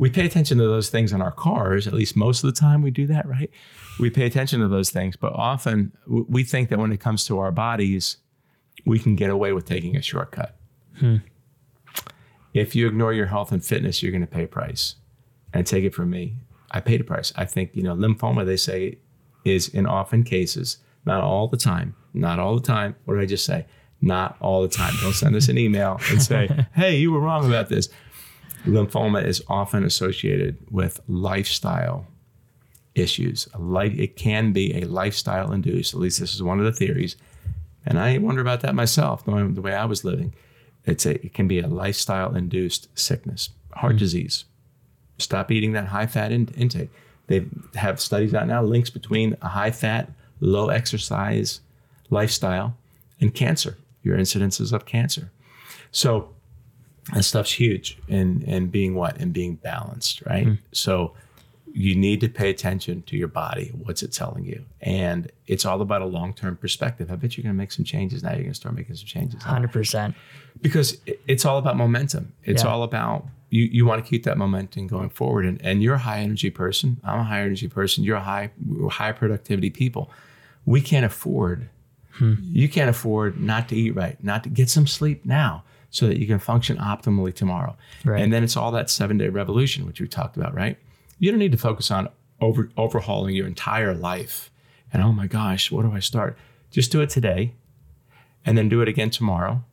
we 0.00 0.08
pay 0.08 0.24
attention 0.24 0.56
to 0.56 0.64
those 0.64 0.88
things 0.88 1.12
in 1.12 1.20
our 1.20 1.30
cars, 1.30 1.86
at 1.86 1.92
least 1.92 2.16
most 2.16 2.42
of 2.42 2.52
the 2.52 2.58
time 2.58 2.80
we 2.80 2.90
do 2.90 3.06
that, 3.06 3.28
right? 3.28 3.50
We 3.98 4.08
pay 4.08 4.24
attention 4.24 4.60
to 4.60 4.68
those 4.68 4.88
things, 4.88 5.14
but 5.14 5.30
often 5.34 5.92
we 6.06 6.42
think 6.42 6.70
that 6.70 6.78
when 6.78 6.90
it 6.90 7.00
comes 7.00 7.26
to 7.26 7.38
our 7.38 7.52
bodies, 7.52 8.16
we 8.86 8.98
can 8.98 9.14
get 9.14 9.28
away 9.28 9.52
with 9.52 9.66
taking 9.66 9.96
a 9.96 10.00
shortcut 10.02 10.56
hmm. 10.98 11.16
if 12.54 12.74
you 12.74 12.86
ignore 12.86 13.12
your 13.12 13.26
health 13.26 13.52
and 13.52 13.62
fitness, 13.62 14.02
you're 14.02 14.10
going 14.10 14.22
to 14.22 14.26
pay 14.26 14.44
a 14.44 14.48
price. 14.48 14.94
And 15.52 15.66
take 15.66 15.84
it 15.84 15.94
from 15.94 16.08
me, 16.08 16.36
I 16.70 16.80
paid 16.80 17.02
a 17.02 17.04
price. 17.04 17.30
I 17.36 17.44
think, 17.44 17.72
you 17.74 17.82
know, 17.82 17.94
lymphoma, 17.94 18.46
they 18.46 18.56
say, 18.56 19.00
is 19.44 19.68
in 19.68 19.84
often 19.84 20.24
cases, 20.24 20.78
not 21.04 21.22
all 21.22 21.46
the 21.46 21.58
time, 21.58 21.94
not 22.14 22.38
all 22.38 22.54
the 22.54 22.66
time. 22.66 22.96
What 23.04 23.16
did 23.16 23.22
I 23.22 23.26
just 23.26 23.44
say? 23.44 23.66
Not 24.00 24.36
all 24.40 24.62
the 24.62 24.68
time. 24.68 24.94
Don't 25.02 25.12
send 25.12 25.36
us 25.36 25.48
an 25.48 25.58
email 25.58 26.00
and 26.08 26.22
say, 26.22 26.66
hey, 26.74 26.96
you 26.96 27.12
were 27.12 27.20
wrong 27.20 27.46
about 27.46 27.68
this. 27.68 27.90
Lymphoma 28.66 29.24
is 29.24 29.42
often 29.48 29.84
associated 29.84 30.58
with 30.70 31.00
lifestyle 31.08 32.06
issues. 32.94 33.48
Life, 33.58 33.98
it 33.98 34.16
can 34.16 34.52
be 34.52 34.80
a 34.80 34.86
lifestyle 34.86 35.52
induced, 35.52 35.94
at 35.94 36.00
least 36.00 36.20
this 36.20 36.34
is 36.34 36.42
one 36.42 36.58
of 36.58 36.64
the 36.64 36.72
theories. 36.72 37.16
And 37.86 37.98
I 37.98 38.18
wonder 38.18 38.40
about 38.40 38.60
that 38.60 38.74
myself, 38.74 39.26
knowing 39.26 39.54
the 39.54 39.62
way 39.62 39.74
I 39.74 39.86
was 39.86 40.04
living. 40.04 40.34
It's 40.84 41.06
a, 41.06 41.14
it 41.24 41.34
can 41.34 41.48
be 41.48 41.60
a 41.60 41.68
lifestyle 41.68 42.34
induced 42.34 42.88
sickness, 42.98 43.50
heart 43.72 43.92
hmm. 43.92 43.98
disease. 43.98 44.44
Stop 45.18 45.50
eating 45.50 45.72
that 45.72 45.88
high 45.88 46.06
fat 46.06 46.32
in, 46.32 46.48
intake. 46.56 46.90
They 47.26 47.46
have 47.74 48.00
studies 48.00 48.34
out 48.34 48.48
now 48.48 48.62
links 48.62 48.90
between 48.90 49.36
a 49.42 49.48
high 49.48 49.70
fat, 49.70 50.10
low 50.40 50.68
exercise 50.68 51.60
lifestyle 52.08 52.76
and 53.20 53.34
cancer, 53.34 53.78
your 54.02 54.16
incidences 54.16 54.72
of 54.72 54.84
cancer. 54.84 55.30
So 55.92 56.30
that 57.14 57.24
stuff's 57.24 57.52
huge 57.52 57.98
and 58.08 58.42
and 58.44 58.70
being 58.70 58.94
what 58.94 59.16
and 59.18 59.32
being 59.32 59.54
balanced, 59.56 60.22
right? 60.26 60.46
Hmm. 60.46 60.54
So 60.72 61.14
you 61.72 61.94
need 61.94 62.20
to 62.20 62.28
pay 62.28 62.50
attention 62.50 63.02
to 63.02 63.16
your 63.16 63.28
body. 63.28 63.70
What's 63.84 64.02
it 64.02 64.12
telling 64.12 64.44
you? 64.44 64.64
And 64.80 65.30
it's 65.46 65.64
all 65.64 65.80
about 65.80 66.02
a 66.02 66.06
long 66.06 66.34
term 66.34 66.56
perspective. 66.56 67.10
I 67.12 67.16
bet 67.16 67.36
you're 67.36 67.42
going 67.44 67.54
to 67.54 67.58
make 67.58 67.70
some 67.70 67.84
changes 67.84 68.22
now. 68.24 68.30
You're 68.30 68.38
going 68.40 68.50
to 68.50 68.54
start 68.54 68.74
making 68.74 68.96
some 68.96 69.06
changes 69.06 69.40
100%. 69.42 70.14
because 70.60 70.98
it's 71.28 71.44
all 71.44 71.58
about 71.58 71.76
momentum. 71.76 72.32
It's 72.44 72.64
Yeah. 72.64 72.70
all 72.70 72.82
about 72.82 73.26
you. 73.50 73.62
You 73.64 73.86
want 73.86 74.04
to 74.04 74.08
keep 74.08 74.24
that 74.24 74.36
momentum 74.36 74.88
going 74.88 75.10
forward. 75.10 75.44
And 75.46 75.60
and 75.64 75.80
you're 75.82 75.94
a 75.94 75.98
high 75.98 76.20
energy 76.20 76.50
person. 76.50 77.00
I'm 77.04 77.20
a 77.20 77.24
high 77.24 77.40
energy 77.42 77.68
person. 77.68 78.02
You're 78.04 78.16
a 78.16 78.20
high 78.22 78.50
high 78.90 79.12
productivity 79.12 79.70
people. 79.70 80.10
We 80.66 80.80
can't 80.80 81.06
afford. 81.06 81.68
Hmm. 82.14 82.34
You 82.42 82.68
can't 82.68 82.90
afford 82.90 83.40
not 83.40 83.68
to 83.68 83.76
eat 83.76 83.92
right, 83.92 84.22
not 84.22 84.42
to 84.42 84.48
get 84.50 84.68
some 84.68 84.86
sleep 84.88 85.24
now, 85.24 85.62
so 85.90 86.06
that 86.06 86.18
you 86.18 86.26
can 86.26 86.38
function 86.38 86.76
optimally 86.78 87.34
tomorrow. 87.34 87.76
Right. 88.04 88.22
And 88.22 88.32
then 88.32 88.42
it's 88.44 88.56
all 88.56 88.70
that 88.72 88.90
seven 88.90 89.18
day 89.18 89.28
revolution, 89.28 89.86
which 89.86 90.00
we 90.00 90.08
talked 90.08 90.36
about, 90.36 90.54
right? 90.54 90.78
You 91.18 91.30
don't 91.30 91.38
need 91.38 91.52
to 91.52 91.58
focus 91.58 91.90
on 91.90 92.08
over 92.40 92.70
overhauling 92.76 93.34
your 93.34 93.46
entire 93.46 93.94
life. 93.94 94.50
And 94.92 95.02
oh 95.02 95.12
my 95.12 95.26
gosh, 95.26 95.70
what 95.70 95.82
do 95.82 95.92
I 95.92 96.00
start? 96.00 96.36
Just 96.70 96.92
do 96.92 97.00
it 97.00 97.10
today, 97.10 97.54
and 98.44 98.56
then 98.56 98.68
do 98.68 98.80
it 98.80 98.88
again 98.88 99.10
tomorrow. 99.10 99.64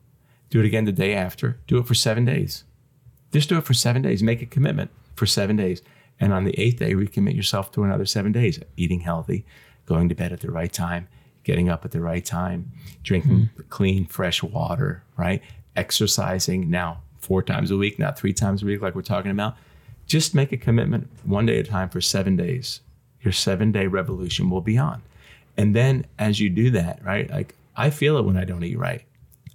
Do 0.49 0.59
it 0.59 0.65
again 0.65 0.85
the 0.85 0.91
day 0.91 1.13
after. 1.13 1.59
Do 1.67 1.77
it 1.77 1.87
for 1.87 1.93
seven 1.93 2.25
days. 2.25 2.63
Just 3.31 3.49
do 3.49 3.57
it 3.57 3.65
for 3.65 3.73
seven 3.73 4.01
days. 4.01 4.23
Make 4.23 4.41
a 4.41 4.45
commitment 4.45 4.91
for 5.15 5.25
seven 5.25 5.55
days. 5.55 5.81
And 6.19 6.33
on 6.33 6.45
the 6.45 6.59
eighth 6.59 6.79
day, 6.79 6.93
recommit 6.93 7.35
yourself 7.35 7.71
to 7.73 7.83
another 7.83 8.05
seven 8.05 8.31
days. 8.31 8.59
Eating 8.77 9.01
healthy, 9.01 9.45
going 9.85 10.09
to 10.09 10.15
bed 10.15 10.31
at 10.31 10.39
the 10.39 10.51
right 10.51 10.71
time, 10.71 11.07
getting 11.43 11.69
up 11.69 11.85
at 11.85 11.91
the 11.91 12.01
right 12.01 12.25
time, 12.25 12.71
drinking 13.03 13.49
hmm. 13.55 13.61
clean, 13.69 14.05
fresh 14.05 14.41
water, 14.41 15.03
right? 15.17 15.41
Exercising 15.77 16.69
now 16.69 17.01
four 17.19 17.41
times 17.41 17.71
a 17.71 17.77
week, 17.77 17.97
not 17.99 18.17
three 18.17 18.33
times 18.33 18.63
a 18.63 18.65
week, 18.65 18.81
like 18.81 18.95
we're 18.95 19.01
talking 19.03 19.31
about. 19.31 19.55
Just 20.07 20.35
make 20.35 20.51
a 20.51 20.57
commitment 20.57 21.07
one 21.23 21.45
day 21.45 21.59
at 21.59 21.67
a 21.67 21.69
time 21.69 21.87
for 21.89 22.01
seven 22.01 22.35
days. 22.35 22.81
Your 23.21 23.31
seven 23.31 23.71
day 23.71 23.87
revolution 23.87 24.49
will 24.49 24.61
be 24.61 24.77
on. 24.77 25.01
And 25.55 25.75
then 25.75 26.05
as 26.19 26.39
you 26.39 26.49
do 26.49 26.71
that, 26.71 27.03
right? 27.03 27.29
Like 27.29 27.55
I 27.75 27.89
feel 27.89 28.17
it 28.17 28.23
when 28.25 28.37
I 28.37 28.43
don't 28.43 28.63
eat 28.63 28.77
right. 28.77 29.03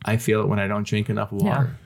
I 0.04 0.16
feel 0.16 0.40
it 0.42 0.48
when 0.48 0.58
I 0.58 0.66
don't 0.66 0.86
drink 0.86 1.10
enough 1.10 1.32
water, 1.32 1.76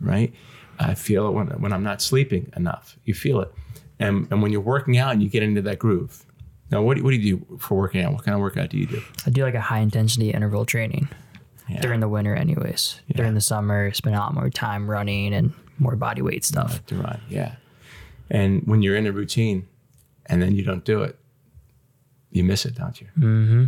right? 0.00 0.32
I 0.78 0.94
feel 0.94 1.28
it 1.28 1.32
when, 1.32 1.46
when 1.60 1.72
I'm 1.72 1.82
not 1.82 2.02
sleeping 2.02 2.52
enough. 2.56 2.96
You 3.04 3.14
feel 3.14 3.40
it. 3.40 3.52
And, 3.98 4.26
and 4.30 4.42
when 4.42 4.50
you're 4.52 4.60
working 4.60 4.98
out 4.98 5.12
and 5.12 5.22
you 5.22 5.28
get 5.28 5.42
into 5.42 5.62
that 5.62 5.78
groove. 5.78 6.24
Now, 6.70 6.82
what, 6.82 6.96
do- 6.96 7.04
what 7.04 7.10
do 7.10 7.16
you 7.16 7.36
do 7.36 7.58
for 7.58 7.76
working 7.76 8.02
out? 8.02 8.12
What 8.12 8.24
kind 8.24 8.34
of 8.34 8.40
workout 8.40 8.70
do 8.70 8.78
you 8.78 8.86
do? 8.86 9.02
I 9.26 9.30
do 9.30 9.42
like 9.42 9.54
a 9.54 9.60
high 9.60 9.78
intensity 9.80 10.30
interval 10.30 10.64
training 10.64 11.08
Yeah. 11.68 11.80
during 11.80 12.00
the 12.00 12.08
winter, 12.08 12.34
anyways. 12.34 13.00
During 13.14 13.34
the 13.34 13.40
summer, 13.40 13.92
spend 13.94 14.14
a 14.14 14.18
lot 14.18 14.34
more 14.34 14.50
time 14.50 14.90
running 14.90 15.32
and 15.32 15.52
more 15.78 15.96
body 15.96 16.20
weight 16.22 16.44
stuff. 16.44 16.84
to 16.86 16.96
run. 16.96 17.20
Yeah. 17.28 17.54
And 18.30 18.62
when 18.66 18.82
you're 18.82 18.96
in 18.96 19.06
a 19.06 19.12
routine 19.12 19.66
and 20.26 20.42
then 20.42 20.54
you 20.54 20.62
don't 20.62 20.84
do 20.84 21.02
it, 21.02 21.18
you 22.30 22.44
miss 22.44 22.64
it, 22.66 22.74
don't 22.74 23.00
you? 23.00 23.06
Mm-hmm. 23.18 23.64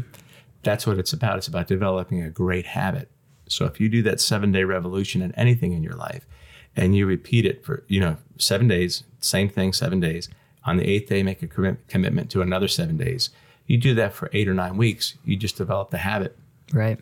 That's 0.62 0.86
what 0.86 0.98
it's 0.98 1.12
about. 1.12 1.38
It's 1.38 1.48
about 1.48 1.68
developing 1.68 2.22
a 2.22 2.30
great 2.30 2.66
habit. 2.66 3.10
So 3.48 3.64
if 3.64 3.80
you 3.80 3.88
do 3.88 4.02
that 4.02 4.20
seven 4.20 4.52
day 4.52 4.64
revolution 4.64 5.22
in 5.22 5.32
anything 5.36 5.72
in 5.72 5.82
your 5.82 5.94
life 5.94 6.26
and 6.74 6.96
you 6.96 7.06
repeat 7.06 7.46
it 7.46 7.64
for, 7.64 7.84
you 7.86 8.00
know, 8.00 8.16
seven 8.38 8.66
days, 8.68 9.04
same 9.20 9.48
thing, 9.48 9.72
seven 9.72 10.00
days, 10.00 10.28
on 10.64 10.76
the 10.78 10.84
eighth 10.86 11.08
day, 11.08 11.22
make 11.22 11.42
a 11.42 11.46
commi- 11.46 11.76
commitment 11.88 12.28
to 12.32 12.42
another 12.42 12.66
seven 12.68 12.96
days. 12.96 13.30
You 13.66 13.78
do 13.78 13.94
that 13.94 14.12
for 14.14 14.28
eight 14.32 14.48
or 14.48 14.54
nine 14.54 14.76
weeks, 14.76 15.14
you 15.24 15.36
just 15.36 15.56
develop 15.56 15.90
the 15.90 15.98
habit. 15.98 16.36
Right. 16.72 16.98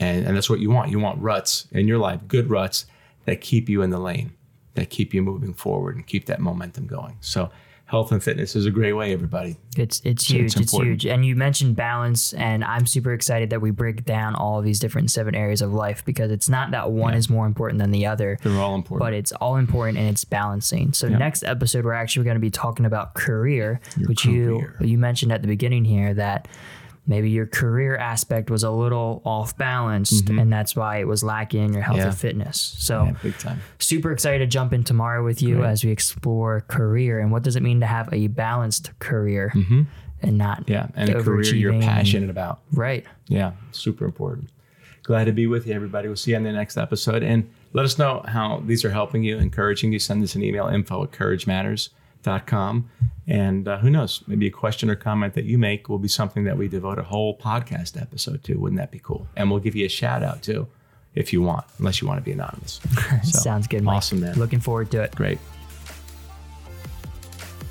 And, 0.00 0.26
and 0.26 0.36
that's 0.36 0.50
what 0.50 0.60
you 0.60 0.70
want. 0.70 0.90
You 0.90 0.98
want 0.98 1.20
ruts 1.20 1.66
in 1.72 1.86
your 1.86 1.98
life, 1.98 2.20
good 2.28 2.50
ruts 2.50 2.86
that 3.26 3.40
keep 3.40 3.68
you 3.68 3.82
in 3.82 3.90
the 3.90 3.98
lane, 4.00 4.32
that 4.74 4.90
keep 4.90 5.14
you 5.14 5.22
moving 5.22 5.54
forward 5.54 5.94
and 5.96 6.06
keep 6.06 6.26
that 6.26 6.40
momentum 6.40 6.86
going. 6.86 7.16
So 7.20 7.50
health 7.84 8.10
and 8.10 8.24
fitness 8.24 8.56
is 8.56 8.64
a 8.64 8.70
great 8.70 8.94
way, 8.94 9.12
everybody. 9.12 9.58
It's 9.76 10.00
it's 10.02 10.26
So 10.26 10.34
huge. 10.34 10.44
it's 10.52 10.60
It's, 10.60 10.72
huge. 10.72 11.04
And 11.06 11.26
you 11.26 11.36
mentioned 11.36 11.76
balance, 11.76 12.32
and 12.32 12.64
I'm 12.64 12.86
super 12.86 13.12
excited 13.12 13.50
that 13.50 13.60
we 13.60 13.70
break 13.70 14.04
down 14.06 14.34
all 14.34 14.58
of 14.58 14.64
these 14.64 14.80
different 14.80 15.10
seven 15.10 15.34
areas 15.34 15.60
of 15.60 15.74
life 15.74 16.02
because 16.04 16.30
it's 16.30 16.48
not 16.48 16.70
that 16.70 16.90
one 16.90 17.12
Yeah. 17.12 17.18
is 17.18 17.28
more 17.28 17.44
important 17.46 17.78
than 17.80 17.90
the 17.90 18.06
other. 18.06 18.38
They're 18.42 18.58
all 18.58 18.74
important. 18.74 19.00
But 19.06 19.12
it's 19.12 19.30
all 19.32 19.56
important 19.56 19.98
and 19.98 20.08
it's 20.08 20.24
balancing. 20.24 20.94
So 20.94 21.08
next 21.10 21.44
episode, 21.44 21.84
we're 21.84 21.92
actually 21.92 22.24
going 22.24 22.36
to 22.36 22.40
be 22.40 22.50
talking 22.50 22.86
about 22.86 23.12
career, 23.14 23.80
which 24.06 24.22
career. 24.22 24.74
you 24.80 24.86
you 24.86 24.96
mentioned 24.98 25.30
at 25.30 25.42
the 25.42 25.48
beginning 25.48 25.84
here 25.84 26.14
that 26.14 26.48
maybe 27.06 27.30
your 27.30 27.46
career 27.46 27.96
aspect 27.96 28.50
was 28.50 28.62
a 28.62 28.70
little 28.70 29.20
off 29.24 29.56
balanced, 29.56 30.28
and 30.30 30.52
that's 30.52 30.76
why 30.76 30.98
it 30.98 31.06
was 31.06 31.22
lacking 31.24 31.64
in 31.64 31.72
your 31.72 31.82
health 31.82 31.96
Mm-hmm. 31.96 32.04
Yeah. 32.04 32.08
and 32.10 32.18
fitness. 32.18 32.74
So 32.78 33.04
yeah, 33.04 33.12
big 33.22 33.38
time. 33.38 33.60
super 33.78 34.12
excited 34.12 34.38
to 34.38 34.46
jump 34.46 34.72
in 34.72 34.84
tomorrow 34.84 35.24
with 35.24 35.42
you 35.42 35.56
Great. 35.56 35.68
as 35.68 35.84
we 35.84 35.90
explore 35.90 36.60
career 36.68 37.18
and 37.20 37.32
what 37.32 37.42
does 37.42 37.56
it 37.56 37.62
mean 37.62 37.80
to 37.80 37.86
have 37.86 38.08
a 38.12 38.28
balanced 38.28 38.96
career 38.98 39.52
and 40.22 40.38
not 40.38 40.60
Mm-hmm. 40.66 40.72
Yeah, 40.72 40.86
and 40.94 41.10
a 41.10 41.22
career 41.22 41.42
you're 41.54 41.80
passionate 41.80 42.30
about. 42.30 42.60
right 42.72 43.04
Yeah, 43.26 43.52
super 43.72 44.04
important. 44.04 44.50
Glad 45.02 45.24
to 45.24 45.32
be 45.32 45.48
with 45.48 45.66
you, 45.66 45.74
everybody. 45.74 46.06
We'll 46.06 46.16
see 46.16 46.30
you 46.30 46.36
on 46.36 46.44
the 46.44 46.52
next 46.52 46.76
episode. 46.76 47.24
And 47.24 47.50
let 47.72 47.84
us 47.84 47.98
know 47.98 48.22
how 48.28 48.62
these 48.64 48.84
are 48.84 48.90
helping 48.90 49.24
you, 49.24 49.36
encouraging 49.38 49.92
you. 49.92 49.98
Send 49.98 50.22
us 50.22 50.36
an 50.36 50.44
email, 50.44 50.68
info 50.68 51.02
at 51.02 51.10
couragematters.com. 52.22 52.88
And 53.28 53.68
uh, 53.68 53.78
who 53.78 53.90
knows, 53.90 54.22
maybe 54.26 54.46
a 54.48 54.50
question 54.50 54.90
or 54.90 54.96
comment 54.96 55.34
that 55.34 55.44
you 55.44 55.56
make 55.56 55.88
will 55.88 55.98
be 55.98 56.08
something 56.08 56.44
that 56.44 56.56
we 56.58 56.68
devote 56.68 56.98
a 56.98 57.02
whole 57.04 57.36
podcast 57.36 58.00
episode 58.00 58.42
to. 58.44 58.54
Wouldn't 58.56 58.78
that 58.80 58.90
be 58.90 58.98
cool? 58.98 59.26
And 59.36 59.50
we'll 59.50 59.60
give 59.60 59.76
you 59.76 59.86
a 59.86 59.88
shout 59.88 60.22
out 60.22 60.42
too, 60.42 60.66
if 61.14 61.32
you 61.32 61.40
want, 61.40 61.64
unless 61.78 62.00
you 62.02 62.08
want 62.08 62.18
to 62.18 62.24
be 62.24 62.32
anonymous. 62.32 62.80
So, 63.24 63.38
sounds 63.38 63.68
good 63.68 63.84
Mike. 63.84 63.98
Awesome, 63.98 64.20
man. 64.20 64.36
looking 64.38 64.58
forward 64.58 64.90
to 64.92 65.02
it 65.02 65.14
Great. 65.14 65.38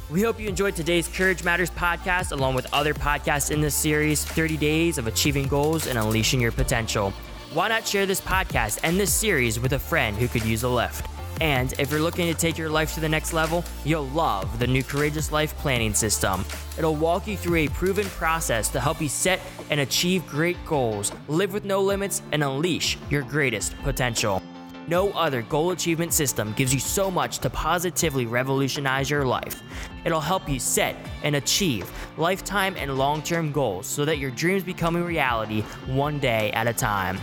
we 0.09 0.21
hope 0.21 0.39
you 0.39 0.47
enjoyed 0.47 0.75
today's 0.75 1.07
courage 1.09 1.43
matters 1.43 1.69
podcast 1.71 2.31
along 2.31 2.55
with 2.55 2.71
other 2.73 2.93
podcasts 2.93 3.51
in 3.51 3.59
this 3.59 3.75
series 3.75 4.23
30 4.23 4.55
days 4.57 4.97
of 4.97 5.07
achieving 5.07 5.47
goals 5.47 5.87
and 5.87 5.97
unleashing 5.97 6.39
your 6.39 6.51
potential 6.53 7.11
why 7.53 7.67
not 7.67 7.85
share 7.85 8.05
this 8.05 8.21
podcast 8.21 8.79
and 8.83 8.97
this 8.99 9.11
series 9.11 9.59
with 9.59 9.73
a 9.73 9.79
friend 9.79 10.15
who 10.15 10.27
could 10.27 10.45
use 10.45 10.63
a 10.63 10.69
lift 10.69 11.05
and 11.41 11.73
if 11.79 11.89
you're 11.89 11.99
looking 11.99 12.31
to 12.31 12.39
take 12.39 12.55
your 12.55 12.69
life 12.69 12.93
to 12.93 12.99
the 12.99 13.09
next 13.09 13.33
level, 13.33 13.65
you'll 13.83 14.07
love 14.09 14.59
the 14.59 14.67
new 14.67 14.83
Courageous 14.83 15.31
Life 15.31 15.57
Planning 15.57 15.95
System. 15.95 16.45
It'll 16.77 16.95
walk 16.95 17.25
you 17.25 17.35
through 17.35 17.55
a 17.55 17.67
proven 17.69 18.05
process 18.05 18.69
to 18.69 18.79
help 18.79 19.01
you 19.01 19.09
set 19.09 19.39
and 19.71 19.79
achieve 19.79 20.25
great 20.27 20.63
goals, 20.67 21.11
live 21.27 21.51
with 21.51 21.65
no 21.65 21.81
limits, 21.81 22.21
and 22.31 22.43
unleash 22.43 22.95
your 23.09 23.23
greatest 23.23 23.75
potential. 23.81 24.43
No 24.87 25.09
other 25.11 25.41
goal 25.41 25.71
achievement 25.71 26.13
system 26.13 26.53
gives 26.53 26.75
you 26.75 26.79
so 26.79 27.09
much 27.09 27.39
to 27.39 27.49
positively 27.49 28.27
revolutionize 28.27 29.09
your 29.09 29.25
life. 29.25 29.63
It'll 30.05 30.21
help 30.21 30.47
you 30.47 30.59
set 30.59 30.95
and 31.23 31.35
achieve 31.37 31.89
lifetime 32.17 32.75
and 32.77 32.99
long 32.99 33.23
term 33.23 33.51
goals 33.51 33.87
so 33.87 34.05
that 34.05 34.19
your 34.19 34.29
dreams 34.29 34.63
become 34.63 34.95
a 34.95 35.01
reality 35.01 35.61
one 35.87 36.19
day 36.19 36.51
at 36.51 36.67
a 36.67 36.73
time. 36.73 37.17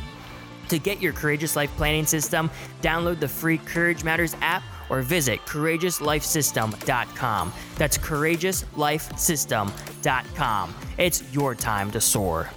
To 0.68 0.78
get 0.78 1.00
your 1.00 1.12
Courageous 1.12 1.56
Life 1.56 1.74
Planning 1.76 2.06
System, 2.06 2.48
download 2.82 3.18
the 3.20 3.28
free 3.28 3.58
Courage 3.58 4.04
Matters 4.04 4.36
app 4.40 4.62
or 4.88 5.02
visit 5.02 5.40
courageouslifesystem.com. 5.46 7.52
That's 7.76 7.98
courageouslifesystem.com. 7.98 10.74
It's 10.98 11.34
your 11.34 11.54
time 11.54 11.90
to 11.90 12.00
soar. 12.00 12.48